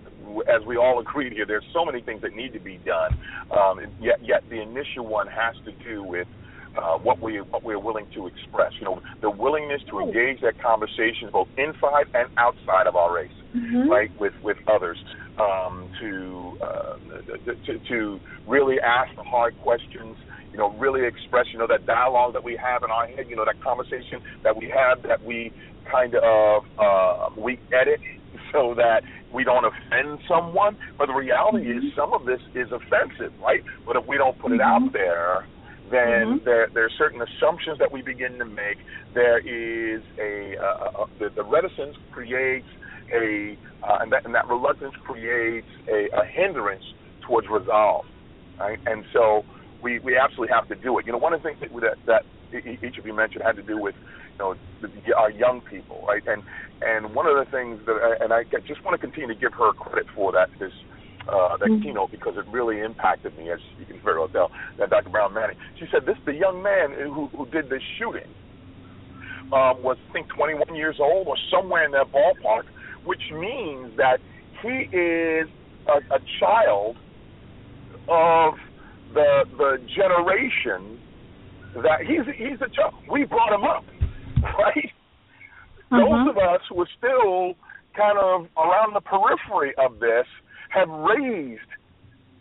as 0.49 0.65
we 0.65 0.75
all 0.75 0.99
agreed 0.99 1.33
here, 1.33 1.45
there's 1.45 1.65
so 1.71 1.85
many 1.85 2.01
things 2.01 2.21
that 2.23 2.35
need 2.35 2.51
to 2.53 2.59
be 2.59 2.77
done. 2.77 3.13
Um, 3.51 3.79
yet, 4.01 4.17
yet 4.21 4.41
the 4.49 4.59
initial 4.61 5.05
one 5.05 5.27
has 5.27 5.55
to 5.65 5.71
do 5.83 6.03
with 6.03 6.27
uh, 6.77 6.97
what 6.97 7.19
we 7.21 7.37
what 7.41 7.63
we're 7.63 7.79
willing 7.79 8.07
to 8.15 8.27
express. 8.27 8.73
You 8.79 8.85
know, 8.85 9.01
the 9.21 9.29
willingness 9.29 9.81
to 9.89 9.99
engage 9.99 10.41
that 10.41 10.61
conversation 10.61 11.29
both 11.31 11.47
inside 11.57 12.07
and 12.13 12.29
outside 12.37 12.87
of 12.87 12.95
our 12.95 13.13
race, 13.13 13.31
mm-hmm. 13.55 13.89
right, 13.89 14.11
with 14.19 14.33
with 14.43 14.57
others. 14.67 14.97
Um, 15.37 15.91
to, 15.99 16.57
uh, 16.63 16.95
to 17.65 17.79
to 17.89 18.19
really 18.47 18.79
ask 18.79 19.13
the 19.17 19.23
hard 19.23 19.53
questions, 19.63 20.15
you 20.53 20.57
know, 20.57 20.71
really 20.77 21.05
express, 21.05 21.47
you 21.51 21.59
know, 21.59 21.67
that 21.67 21.85
dialogue 21.85 22.31
that 22.31 22.43
we 22.45 22.55
have 22.55 22.83
in 22.83 22.89
our 22.89 23.05
head, 23.05 23.25
you 23.27 23.35
know, 23.35 23.43
that 23.43 23.61
conversation 23.61 24.23
that 24.43 24.55
we 24.55 24.71
have 24.73 25.03
that 25.03 25.21
we 25.25 25.51
kind 25.91 26.15
of 26.15 26.63
uh, 26.79 27.29
we 27.37 27.59
edit 27.73 27.99
so 28.53 28.73
that 28.75 29.01
we 29.33 29.43
don't 29.43 29.65
offend 29.65 30.19
someone. 30.27 30.77
But 30.97 31.07
the 31.07 31.13
reality 31.13 31.69
is, 31.69 31.83
some 31.95 32.13
of 32.13 32.25
this 32.25 32.39
is 32.55 32.71
offensive, 32.71 33.33
right? 33.41 33.63
But 33.85 33.97
if 33.97 34.07
we 34.07 34.17
don't 34.17 34.39
put 34.39 34.53
it 34.53 34.61
out 34.61 34.93
there, 34.93 35.45
then 35.91 36.39
Mhm. 36.39 36.43
there 36.43 36.67
there 36.73 36.85
are 36.85 36.89
certain 36.97 37.21
assumptions 37.21 37.77
that 37.79 37.91
we 37.91 38.01
begin 38.01 38.37
to 38.39 38.45
make. 38.45 38.79
There 39.11 39.39
is 39.39 40.03
a, 40.19 40.55
uh, 40.57 40.89
uh, 41.01 41.05
the, 41.17 41.29
the 41.35 41.43
reticence 41.43 41.95
creates 42.11 42.67
a 43.13 43.57
uh, 43.87 43.97
and, 44.01 44.11
that, 44.11 44.21
and 44.25 44.33
that 44.35 44.47
reluctance 44.47 44.95
creates 45.03 45.69
a, 45.89 46.09
a 46.17 46.25
hindrance 46.25 46.83
towards 47.21 47.47
resolve, 47.49 48.05
right? 48.59 48.79
And 48.85 49.05
so 49.13 49.45
we 49.81 49.99
we 49.99 50.17
absolutely 50.17 50.53
have 50.53 50.67
to 50.67 50.75
do 50.75 50.97
it. 50.99 51.05
You 51.05 51.11
know, 51.11 51.17
one 51.17 51.33
of 51.33 51.41
the 51.43 51.49
things 51.49 51.59
that 51.59 51.97
that, 52.05 52.21
that 52.51 52.65
each 52.83 52.97
of 52.97 53.05
you 53.05 53.13
mentioned 53.13 53.43
had 53.45 53.55
to 53.57 53.63
do 53.63 53.79
with 53.81 53.95
you 54.39 54.45
know 54.45 54.55
the, 54.81 54.89
our 55.17 55.31
young 55.31 55.61
people, 55.69 56.03
right? 56.07 56.23
And 56.25 56.43
and 56.81 57.13
one 57.15 57.27
of 57.27 57.35
the 57.35 57.45
things 57.51 57.81
that 57.85 58.17
and 58.21 58.33
I 58.33 58.43
just 58.67 58.83
want 58.83 58.93
to 58.93 58.99
continue 58.99 59.29
to 59.33 59.39
give 59.39 59.53
her 59.57 59.73
credit 59.73 60.05
for 60.15 60.31
that 60.33 60.49
this 60.59 60.73
uh, 61.27 61.57
that 61.57 61.69
Mhm. 61.69 61.81
keynote 61.83 62.11
because 62.11 62.37
it 62.37 62.45
really 62.47 62.81
impacted 62.81 63.35
me, 63.37 63.49
as 63.49 63.59
you 63.77 63.85
can 63.85 63.99
very 63.99 64.19
well 64.19 64.29
tell. 64.29 64.51
That 64.77 64.89
Dr. 64.89 65.09
Brown 65.09 65.33
Manning, 65.33 65.57
she 65.75 65.87
said 65.87 66.05
this: 66.05 66.17
the 66.25 66.33
young 66.33 66.61
man 66.61 66.91
who 66.93 67.27
who 67.35 67.45
did 67.47 67.69
this 67.69 67.83
shooting 67.97 68.29
um, 69.51 69.81
was 69.83 69.97
I 70.09 70.13
think 70.13 70.27
21 70.29 70.75
years 70.75 70.97
old 70.99 71.27
or 71.27 71.37
somewhere 71.49 71.83
in 71.85 71.91
that 71.91 72.11
ballpark, 72.11 72.63
which 73.03 73.31
means 73.31 73.95
that 73.97 74.19
he 74.61 74.89
is 74.91 75.47
a, 75.87 75.97
a 76.13 76.19
child 76.39 76.97
of 78.07 78.55
the 79.13 79.45
the 79.57 79.79
generation 79.95 80.99
that 81.75 82.01
he's 82.01 82.25
he's 82.37 82.61
a 82.61 82.69
child. 82.69 82.93
We 83.09 83.25
brought 83.25 83.53
him 83.53 83.63
up, 83.63 83.85
right? 84.57 84.91
Those 85.91 86.01
Mhm. 86.01 86.29
of 86.29 86.37
us 86.37 86.61
who 86.69 86.81
are 86.81 86.89
still 86.97 87.55
kind 87.95 88.17
of 88.17 88.47
around 88.57 88.93
the 88.93 89.01
periphery 89.01 89.73
of 89.77 89.99
this 89.99 90.27
have 90.75 90.89
raised 90.89 91.71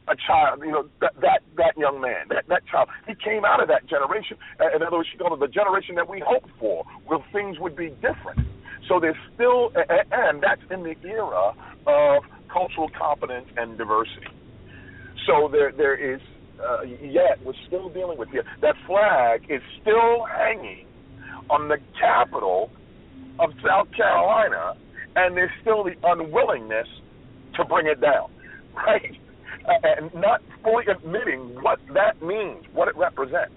a 0.06 0.16
child, 0.16 0.60
you 0.60 0.72
know, 0.72 0.88
that 1.00 1.14
that 1.22 1.40
that 1.56 1.74
young 1.78 2.00
man, 2.00 2.28
that 2.28 2.44
that 2.48 2.66
child. 2.66 2.88
He 3.06 3.14
came 3.14 3.44
out 3.44 3.62
of 3.62 3.68
that 3.68 3.86
generation. 3.86 4.36
Uh, 4.60 4.76
In 4.76 4.82
other 4.82 4.98
words, 4.98 5.08
she 5.10 5.16
called 5.16 5.32
it 5.32 5.40
the 5.40 5.48
generation 5.48 5.94
that 5.94 6.08
we 6.08 6.20
hoped 6.20 6.50
for, 6.58 6.84
where 7.06 7.20
things 7.32 7.58
would 7.58 7.76
be 7.76 7.88
different. 8.02 8.40
So 8.88 9.00
there's 9.00 9.16
still, 9.34 9.72
and 10.12 10.42
that's 10.42 10.60
in 10.70 10.82
the 10.82 10.94
era 11.08 11.54
of 11.86 12.22
cultural 12.52 12.90
competence 12.90 13.48
and 13.56 13.78
diversity. 13.78 14.28
So 15.26 15.48
there 15.50 15.72
there 15.72 15.96
is, 15.96 16.20
uh, 16.62 16.82
yet 16.82 17.42
we're 17.42 17.54
still 17.66 17.88
dealing 17.88 18.18
with 18.18 18.28
here. 18.28 18.44
That 18.60 18.76
flag 18.86 19.46
is 19.48 19.62
still 19.80 20.26
hanging 20.26 20.86
on 21.48 21.68
the 21.68 21.78
capital 21.98 22.70
of 23.38 23.50
South 23.66 23.90
Carolina, 23.96 24.76
and 25.16 25.34
there's 25.34 25.50
still 25.62 25.82
the 25.82 25.94
unwillingness 26.02 26.88
to 27.56 27.64
bring 27.64 27.86
it 27.86 28.00
down, 28.00 28.30
right? 28.74 29.16
Uh, 29.66 29.88
and 29.98 30.14
not 30.14 30.42
fully 30.62 30.84
admitting 30.86 31.56
what 31.62 31.80
that 31.94 32.20
means, 32.22 32.64
what 32.72 32.88
it 32.88 32.96
represents, 32.96 33.54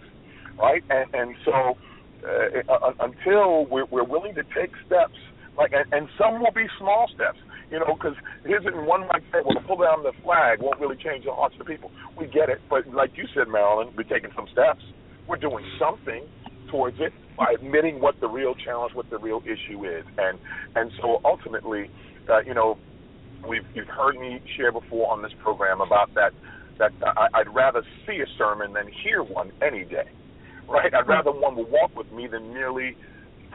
right? 0.58 0.84
And 0.90 1.14
and 1.14 1.36
so 1.46 1.78
uh, 2.24 2.74
uh, 2.74 2.94
until 3.02 3.66
we're, 3.68 3.86
we're 3.86 4.04
willing 4.04 4.36
to 4.36 4.44
take 4.56 4.72
steps 4.86 5.18
Like, 5.58 5.72
and, 5.74 5.86
and 5.94 6.10
some 6.18 6.40
will 6.42 6.54
be 6.54 6.68
small 6.80 7.10
steps. 7.14 7.40
You 7.72 7.80
know, 7.80 7.96
because 7.96 8.16
here's 8.46 8.64
one 8.88 9.08
might 9.08 9.24
say, 9.32 9.40
well, 9.46 9.58
pull 9.68 9.78
down 9.78 10.04
the 10.04 10.14
flag 10.24 10.62
won't 10.62 10.80
really 10.80 10.96
change 10.96 11.26
the 11.26 11.34
hearts 11.34 11.56
of 11.60 11.60
the 11.60 11.66
people. 11.66 11.92
We 12.18 12.28
get 12.28 12.50
it, 12.50 12.62
but 12.70 12.88
like 12.94 13.12
you 13.18 13.26
said, 13.36 13.50
Marilyn, 13.50 13.90
we're 13.98 14.04
taking 14.04 14.32
some 14.36 14.48
steps. 14.54 14.82
We're 15.28 15.38
doing 15.38 15.66
something 15.78 16.24
towards 16.72 16.98
it 17.00 17.14
by 17.38 17.54
admitting 17.54 18.00
what 18.00 18.20
the 18.22 18.28
real 18.30 18.56
challenge, 18.56 18.96
what 18.96 19.10
the 19.10 19.20
real 19.20 19.42
issue 19.46 19.86
is, 19.86 20.06
and 20.18 20.40
and 20.76 20.92
so 21.02 21.20
ultimately, 21.26 21.92
uh, 22.30 22.40
you 22.42 22.54
know, 22.54 22.78
we've 23.48 23.66
you've 23.74 23.88
heard 23.88 24.16
me 24.16 24.42
share 24.56 24.72
before 24.72 25.12
on 25.12 25.22
this 25.22 25.32
program 25.42 25.82
about 25.82 26.14
that 26.16 26.32
that 26.80 26.92
I, 27.02 27.28
I'd 27.34 27.54
rather 27.54 27.84
see 28.06 28.20
a 28.20 28.30
sermon 28.38 28.74
than 28.74 28.86
hear 29.04 29.24
one 29.24 29.52
any 29.62 29.84
day, 29.84 30.10
right? 30.70 30.94
I'd 30.94 31.08
rather 31.08 31.32
one 31.32 31.56
will 31.56 31.70
walk 31.70 31.96
with 31.96 32.12
me 32.12 32.28
than 32.28 32.54
merely 32.54 32.96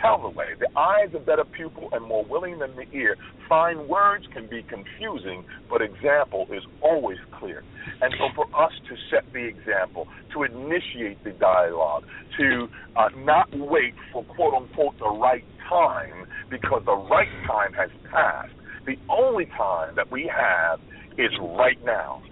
tell 0.00 0.20
the 0.20 0.28
way. 0.28 0.46
The 0.58 0.68
eye 0.76 1.06
is 1.08 1.14
a 1.14 1.20
better 1.20 1.44
pupil 1.44 1.88
and 1.92 2.04
more 2.04 2.24
willing 2.24 2.58
than 2.58 2.74
the 2.76 2.90
ear. 2.92 3.16
Fine 3.48 3.88
words 3.88 4.24
can 4.32 4.48
be 4.48 4.62
confusing, 4.62 5.44
but 5.70 5.80
example 5.80 6.46
is 6.50 6.62
always 6.82 7.18
clear. 7.38 7.62
And 8.00 8.12
so 8.18 8.26
for 8.34 8.46
us 8.60 8.72
to 8.88 8.96
set 9.10 9.32
the 9.32 9.46
example, 9.46 10.08
to 10.34 10.42
initiate 10.42 11.22
the 11.24 11.30
dialogue, 11.30 12.04
to 12.38 12.68
uh, 12.96 13.08
not 13.18 13.48
wait 13.54 13.94
for 14.12 14.24
quote 14.24 14.54
unquote 14.54 14.98
the 14.98 15.08
right 15.08 15.44
time 15.68 16.26
because 16.50 16.82
the 16.84 16.96
right 16.96 17.28
time 17.46 17.72
has 17.74 17.90
passed. 18.10 18.52
The 18.86 18.96
only 19.08 19.46
time 19.46 19.94
that 19.96 20.10
we 20.10 20.30
have 20.34 20.80
is 21.18 21.30
right 21.40 21.82
now. 21.84 22.22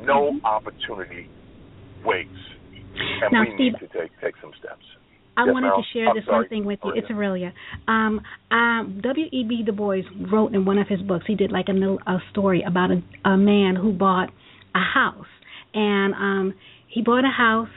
No 0.00 0.32
mm-hmm. 0.32 0.46
opportunity 0.46 1.28
waits. 2.04 2.30
And 3.22 3.32
now, 3.32 3.40
we 3.42 3.52
Steve, 3.54 3.72
need 3.80 3.88
to 3.88 3.98
take, 3.98 4.10
take 4.20 4.34
some 4.40 4.52
steps. 4.58 4.84
I 5.36 5.44
yes, 5.46 5.52
wanted 5.54 5.70
to 5.70 5.82
share 5.92 6.12
this 6.14 6.24
I'm 6.26 6.32
one 6.32 6.42
sorry. 6.42 6.48
thing 6.48 6.64
with 6.64 6.78
you. 6.84 6.92
Oh, 6.94 6.98
It's. 6.98 7.10
Aurelia. 7.10 7.52
Um, 7.88 8.20
um, 8.50 9.00
W.E.B. 9.02 9.62
Du 9.64 9.72
Bois 9.72 10.02
wrote 10.30 10.54
in 10.54 10.64
one 10.64 10.78
of 10.78 10.88
his 10.88 11.00
books, 11.00 11.24
he 11.26 11.34
did 11.34 11.50
like 11.50 11.66
a, 11.68 11.72
little- 11.72 12.00
a 12.06 12.18
story 12.30 12.62
about 12.66 12.90
a, 12.90 13.28
a 13.28 13.36
man 13.36 13.76
who 13.76 13.92
bought 13.92 14.28
a 14.74 14.80
house. 14.80 15.26
And 15.72 16.12
um, 16.14 16.54
he 16.86 17.00
bought 17.00 17.24
a 17.24 17.32
house, 17.34 17.70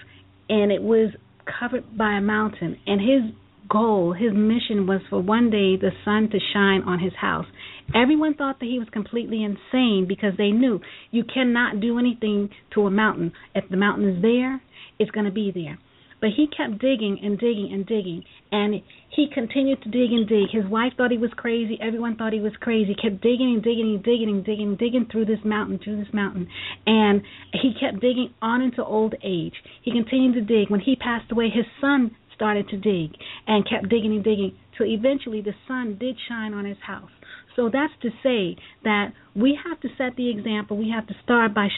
and 0.49 0.71
it 0.71 0.81
was 0.81 1.11
covered 1.59 1.97
by 1.97 2.17
a 2.17 2.21
mountain. 2.21 2.77
And 2.85 2.99
his 2.99 3.33
goal, 3.69 4.13
his 4.13 4.31
mission 4.33 4.85
was 4.85 5.01
for 5.09 5.21
one 5.21 5.49
day 5.49 5.77
the 5.77 5.91
sun 6.03 6.29
to 6.31 6.39
shine 6.53 6.81
on 6.83 6.99
his 6.99 7.13
house. 7.19 7.45
Everyone 7.93 8.33
thought 8.33 8.59
that 8.59 8.65
he 8.65 8.79
was 8.79 8.87
completely 8.91 9.43
insane 9.43 10.05
because 10.07 10.33
they 10.37 10.49
knew 10.49 10.79
you 11.11 11.23
cannot 11.23 11.79
do 11.79 11.99
anything 11.99 12.49
to 12.73 12.87
a 12.87 12.91
mountain. 12.91 13.31
If 13.53 13.69
the 13.69 13.77
mountain 13.77 14.09
is 14.09 14.21
there, 14.21 14.61
it's 14.99 15.11
going 15.11 15.25
to 15.25 15.31
be 15.31 15.51
there. 15.53 15.77
But 16.21 16.29
he 16.35 16.47
kept 16.47 16.79
digging 16.79 17.19
and 17.21 17.37
digging 17.37 17.69
and 17.73 17.85
digging, 17.85 18.23
and 18.51 18.81
he 19.09 19.27
continued 19.31 19.83
to 19.83 19.89
dig 19.89 20.11
and 20.11 20.27
dig. 20.27 20.49
His 20.51 20.65
wife 20.65 20.93
thought 20.97 21.11
he 21.11 21.17
was 21.17 21.29
crazy. 21.35 21.77
Everyone 21.81 22.15
thought 22.15 22.33
he 22.33 22.39
was 22.39 22.53
crazy. 22.59 22.95
He 22.95 23.09
kept 23.09 23.21
digging 23.21 23.53
and 23.53 23.63
digging 23.63 23.93
and 23.93 24.03
digging 24.03 24.29
and 24.29 24.43
digging 24.43 24.67
and 24.69 24.77
digging 24.77 25.07
through 25.11 25.25
this 25.25 25.43
mountain, 25.43 25.79
through 25.83 26.03
this 26.03 26.13
mountain, 26.13 26.47
and 26.87 27.21
he 27.53 27.75
kept 27.79 27.99
digging 27.99 28.33
on 28.41 28.61
into 28.61 28.83
old 28.83 29.13
age. 29.23 29.53
He 29.83 29.91
continued 29.91 30.33
to 30.35 30.41
dig. 30.41 30.69
When 30.71 30.79
he 30.79 30.95
passed 30.95 31.31
away, 31.31 31.49
his 31.53 31.65
son 31.79 32.15
started 32.33 32.69
to 32.69 32.77
dig 32.77 33.11
and 33.47 33.67
kept 33.69 33.89
digging 33.89 34.13
and 34.13 34.23
digging 34.23 34.57
till 34.77 34.87
eventually 34.87 35.41
the 35.41 35.53
sun 35.67 35.97
did 35.99 36.15
shine 36.27 36.53
on 36.53 36.65
his 36.65 36.77
house. 36.85 37.11
So 37.55 37.69
that's 37.71 37.93
to 38.01 38.09
say 38.21 38.57
that 38.83 39.13
we 39.35 39.57
have 39.67 39.79
to 39.81 39.89
set 39.97 40.15
the 40.17 40.29
example. 40.29 40.77
We 40.77 40.91
have 40.93 41.07
to 41.07 41.13
start 41.23 41.53
by 41.53 41.69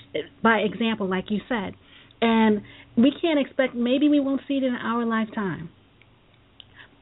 by 0.41 0.59
example, 0.59 1.07
like 1.07 1.25
you 1.29 1.39
said, 1.47 1.75
and 2.21 2.61
we 2.95 3.11
can't 3.21 3.39
expect. 3.39 3.75
Maybe 3.75 4.09
we 4.09 4.19
won't 4.19 4.41
see 4.47 4.55
it 4.55 4.63
in 4.63 4.73
our 4.73 5.05
lifetime, 5.05 5.69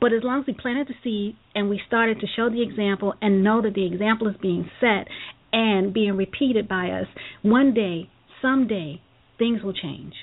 but 0.02 0.12
as 0.14 0.24
long 0.24 0.42
as 0.42 0.48
we 0.48 0.54
planted 0.54 0.88
the 0.88 0.96
seed 1.04 1.38
and 1.54 1.70
we 1.70 1.82
started 1.88 2.20
to 2.20 2.28
show 2.36 2.50
the 2.50 2.62
example 2.62 3.14
and 3.22 3.44
know 3.44 3.62
that 3.62 3.74
the 3.74 3.86
example 3.86 4.28
is 4.28 4.36
being 4.42 4.70
set 4.80 5.08
and 5.54 5.94
being 5.94 6.18
repeated 6.18 6.68
by 6.68 6.90
us, 6.90 7.08
one 7.44 7.74
day, 7.74 8.10
someday, 8.42 9.02
things 9.38 9.64
will 9.64 9.74
change. 9.74 10.14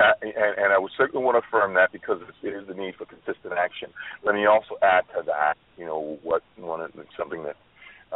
Uh, 0.00 0.12
and, 0.22 0.58
and 0.58 0.72
I 0.72 0.78
would 0.78 0.92
certainly 0.96 1.24
want 1.24 1.36
to 1.36 1.46
affirm 1.46 1.74
that 1.74 1.92
because 1.92 2.20
it 2.42 2.48
is 2.48 2.66
the 2.66 2.74
need 2.74 2.94
for 2.96 3.06
consistent 3.06 3.54
action. 3.56 3.90
Let 4.24 4.34
me 4.34 4.46
also 4.46 4.74
add 4.82 5.04
to 5.14 5.22
that, 5.26 5.54
you 5.76 5.84
know, 5.84 6.18
what 6.22 6.42
one 6.56 6.80
something 7.16 7.44
that 7.44 7.56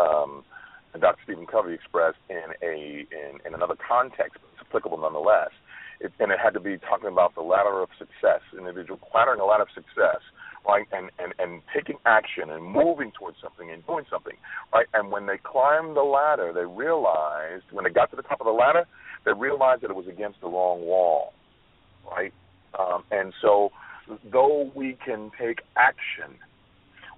um, 0.00 0.44
Dr. 0.98 1.20
Stephen 1.24 1.46
Covey 1.46 1.74
expressed 1.74 2.18
in 2.28 2.54
a 2.62 3.06
in, 3.10 3.38
in 3.46 3.54
another 3.54 3.76
context, 3.76 4.38
but 4.40 4.50
it's 4.54 4.66
applicable 4.68 4.98
nonetheless. 4.98 5.50
It, 6.00 6.12
and 6.20 6.30
it 6.30 6.38
had 6.42 6.54
to 6.54 6.60
be 6.60 6.78
talking 6.78 7.08
about 7.08 7.34
the 7.34 7.42
ladder 7.42 7.82
of 7.82 7.90
success, 7.98 8.40
individual 8.56 8.98
clattering 9.10 9.40
a 9.40 9.44
ladder 9.44 9.64
of 9.64 9.72
success, 9.74 10.22
right? 10.66 10.86
And, 10.92 11.10
and 11.18 11.34
and 11.38 11.62
taking 11.74 11.96
action 12.06 12.50
and 12.50 12.64
moving 12.64 13.12
towards 13.18 13.36
something 13.42 13.70
and 13.70 13.86
doing 13.86 14.06
something, 14.10 14.36
right? 14.72 14.86
And 14.94 15.10
when 15.10 15.26
they 15.26 15.38
climbed 15.38 15.96
the 15.96 16.06
ladder, 16.06 16.52
they 16.54 16.66
realized 16.66 17.64
when 17.70 17.84
they 17.84 17.90
got 17.90 18.10
to 18.10 18.16
the 18.16 18.22
top 18.22 18.40
of 18.40 18.46
the 18.46 18.52
ladder, 18.52 18.86
they 19.24 19.32
realized 19.32 19.82
that 19.82 19.90
it 19.90 19.96
was 19.96 20.08
against 20.08 20.40
the 20.40 20.48
wrong 20.48 20.82
wall 20.82 21.34
right? 22.10 22.32
Um, 22.78 23.04
and 23.10 23.32
so, 23.40 23.70
though 24.30 24.70
we 24.74 24.96
can 25.04 25.30
take 25.38 25.60
action, 25.76 26.36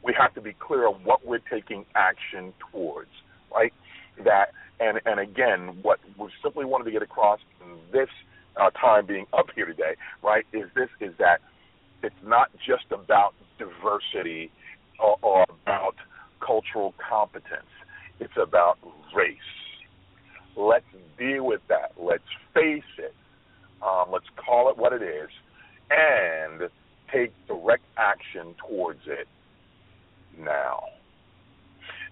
we 0.03 0.14
have 0.18 0.35
to 0.35 0.40
be 0.40 0.55
clear 0.59 0.87
on 0.87 0.94
what 1.05 1.26
we're 1.26 1.40
taking 1.50 1.85
action 1.94 2.53
towards, 2.72 3.11
right? 3.53 3.72
That 4.24 4.53
and 4.81 5.00
and 5.05 5.20
again, 5.20 5.79
what 5.83 6.00
we 6.18 6.29
simply 6.42 6.64
wanted 6.64 6.85
to 6.85 6.90
get 6.90 7.03
across 7.03 7.40
in 7.62 7.79
this 7.92 8.09
uh, 8.61 8.70
time 8.70 9.07
being 9.07 9.26
up 9.33 9.46
here 9.55 9.66
today, 9.66 9.96
right, 10.22 10.46
is 10.53 10.64
this 10.74 10.88
is 11.00 11.12
that 11.18 11.40
it's 12.03 12.14
not 12.24 12.50
just 12.66 12.90
about 12.90 13.35
diversity 13.59 14.50
or, 14.98 15.16
or 15.22 15.46
about 15.64 15.96
cultural 16.44 16.94
competence. 17.09 17.68
It's 18.18 18.37
about 18.40 18.79
race. 19.14 19.37
Let's 20.57 20.85
deal 21.18 21.44
with 21.44 21.61
that. 21.68 21.92
Let's 21.98 22.24
face 22.55 22.83
it. 22.98 23.14
Um, 23.82 24.12
let's 24.12 24.26
call 24.36 24.70
it 24.70 24.76
what 24.76 24.92
it 24.92 25.02
is, 25.02 25.28
and 25.90 26.68
take 27.12 27.32
direct 27.46 27.84
action 27.96 28.54
towards 28.68 29.00
it 29.06 29.26
now. 30.38 30.80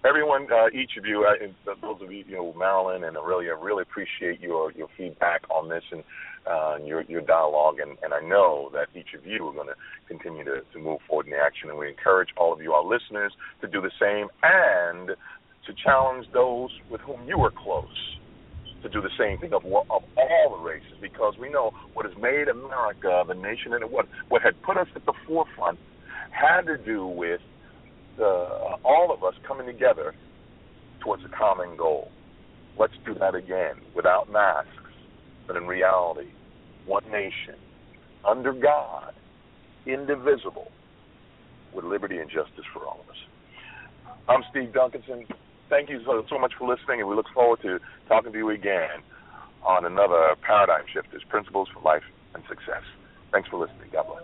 Everyone, 0.05 0.47
uh, 0.51 0.67
each 0.73 0.91
of 0.97 1.05
you, 1.05 1.25
uh, 1.25 1.73
those 1.81 2.01
of 2.01 2.11
you, 2.11 2.23
you 2.25 2.35
know, 2.35 2.53
Marilyn 2.57 3.03
and 3.03 3.17
Aurelia, 3.17 3.55
really 3.55 3.81
appreciate 3.81 4.39
your 4.39 4.71
your 4.71 4.87
feedback 4.97 5.41
on 5.49 5.67
this 5.67 5.83
and 5.91 6.03
uh, 6.49 6.77
your 6.85 7.01
your 7.03 7.21
dialogue, 7.21 7.79
and, 7.79 7.97
and 8.01 8.13
I 8.13 8.21
know 8.21 8.69
that 8.73 8.87
each 8.97 9.13
of 9.13 9.25
you 9.25 9.45
are 9.47 9.53
going 9.53 9.67
to 9.67 9.75
continue 10.07 10.45
to, 10.45 10.61
to 10.73 10.79
move 10.79 10.99
forward 11.07 11.25
in 11.25 11.33
the 11.33 11.37
action, 11.37 11.69
and 11.69 11.77
we 11.77 11.89
encourage 11.89 12.29
all 12.37 12.53
of 12.53 12.61
you, 12.61 12.71
our 12.71 12.83
listeners, 12.83 13.33
to 13.61 13.67
do 13.67 13.81
the 13.81 13.91
same 13.99 14.29
and 14.41 15.09
to 15.09 15.73
challenge 15.83 16.27
those 16.33 16.69
with 16.89 17.01
whom 17.01 17.27
you 17.27 17.37
are 17.41 17.51
close 17.51 18.18
to 18.81 18.89
do 18.89 19.01
the 19.01 19.09
same 19.17 19.37
thing 19.37 19.53
of, 19.53 19.65
of 19.65 20.03
all 20.17 20.57
the 20.57 20.63
races 20.63 20.93
because 21.01 21.35
we 21.39 21.49
know 21.49 21.71
what 21.93 22.05
has 22.05 22.15
made 22.21 22.47
America 22.47 23.23
the 23.27 23.33
nation 23.33 23.73
and 23.73 23.91
what 23.91 24.07
what 24.29 24.41
had 24.41 24.61
put 24.61 24.77
us 24.77 24.87
at 24.95 25.05
the 25.05 25.13
forefront 25.27 25.79
had 26.31 26.61
to 26.61 26.77
do 26.77 27.05
with 27.05 27.41
the, 28.17 28.25
all 28.83 29.11
of 29.11 29.23
us 29.23 29.33
coming 29.47 29.65
together 29.65 30.13
towards 31.01 31.23
a 31.23 31.29
common 31.29 31.75
goal. 31.77 32.11
Let's 32.77 32.93
do 33.05 33.13
that 33.15 33.35
again 33.35 33.75
without 33.95 34.31
masks, 34.31 34.69
but 35.47 35.55
in 35.55 35.65
reality, 35.65 36.29
one 36.85 37.03
nation, 37.11 37.55
under 38.27 38.53
God, 38.53 39.13
indivisible, 39.85 40.71
with 41.73 41.85
liberty 41.85 42.17
and 42.17 42.29
justice 42.29 42.65
for 42.73 42.85
all 42.85 43.01
of 43.03 43.09
us. 43.09 43.17
I'm 44.27 44.43
Steve 44.51 44.73
Duncanson 44.73 45.25
thank 45.69 45.89
you 45.89 46.01
so, 46.05 46.25
so 46.29 46.37
much 46.37 46.53
for 46.57 46.67
listening, 46.67 46.99
and 46.99 47.09
we 47.09 47.15
look 47.15 47.29
forward 47.33 47.61
to 47.61 47.79
talking 48.07 48.31
to 48.31 48.37
you 48.37 48.49
again 48.49 49.01
on 49.63 49.85
another 49.85 50.35
Paradigm 50.41 50.85
Shifters 50.91 51.23
Principles 51.29 51.67
for 51.73 51.81
Life 51.81 52.03
and 52.33 52.43
Success. 52.47 52.83
Thanks 53.31 53.49
for 53.49 53.59
listening. 53.59 53.89
God 53.91 54.05
bless. 54.07 54.23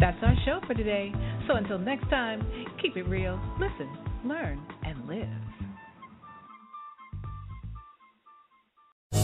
That's 0.00 0.18
our 0.22 0.34
show 0.44 0.60
for 0.66 0.74
today. 0.74 1.12
So 1.46 1.54
until 1.54 1.78
next 1.78 2.08
time, 2.10 2.44
keep 2.80 2.96
it 2.96 3.04
real, 3.04 3.40
listen, 3.58 3.88
learn, 4.24 4.60
and 4.84 5.06
live. 5.06 5.28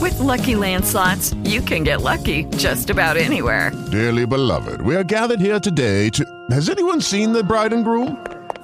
With 0.01 0.21
Lucky 0.21 0.55
Land 0.55 0.85
slots, 0.85 1.35
you 1.43 1.61
can 1.61 1.83
get 1.83 2.03
lucky 2.03 2.45
just 2.57 2.91
about 2.91 3.17
anywhere. 3.17 3.73
Dearly 3.91 4.27
beloved, 4.27 4.81
we 4.81 4.95
are 4.95 5.05
gathered 5.05 5.41
here 5.41 5.59
today 5.59 6.11
to. 6.11 6.25
Has 6.51 6.71
anyone 6.71 7.01
seen 7.01 7.33
the 7.33 7.43
bride 7.43 7.73
and 7.73 7.85
groom? 7.85 8.25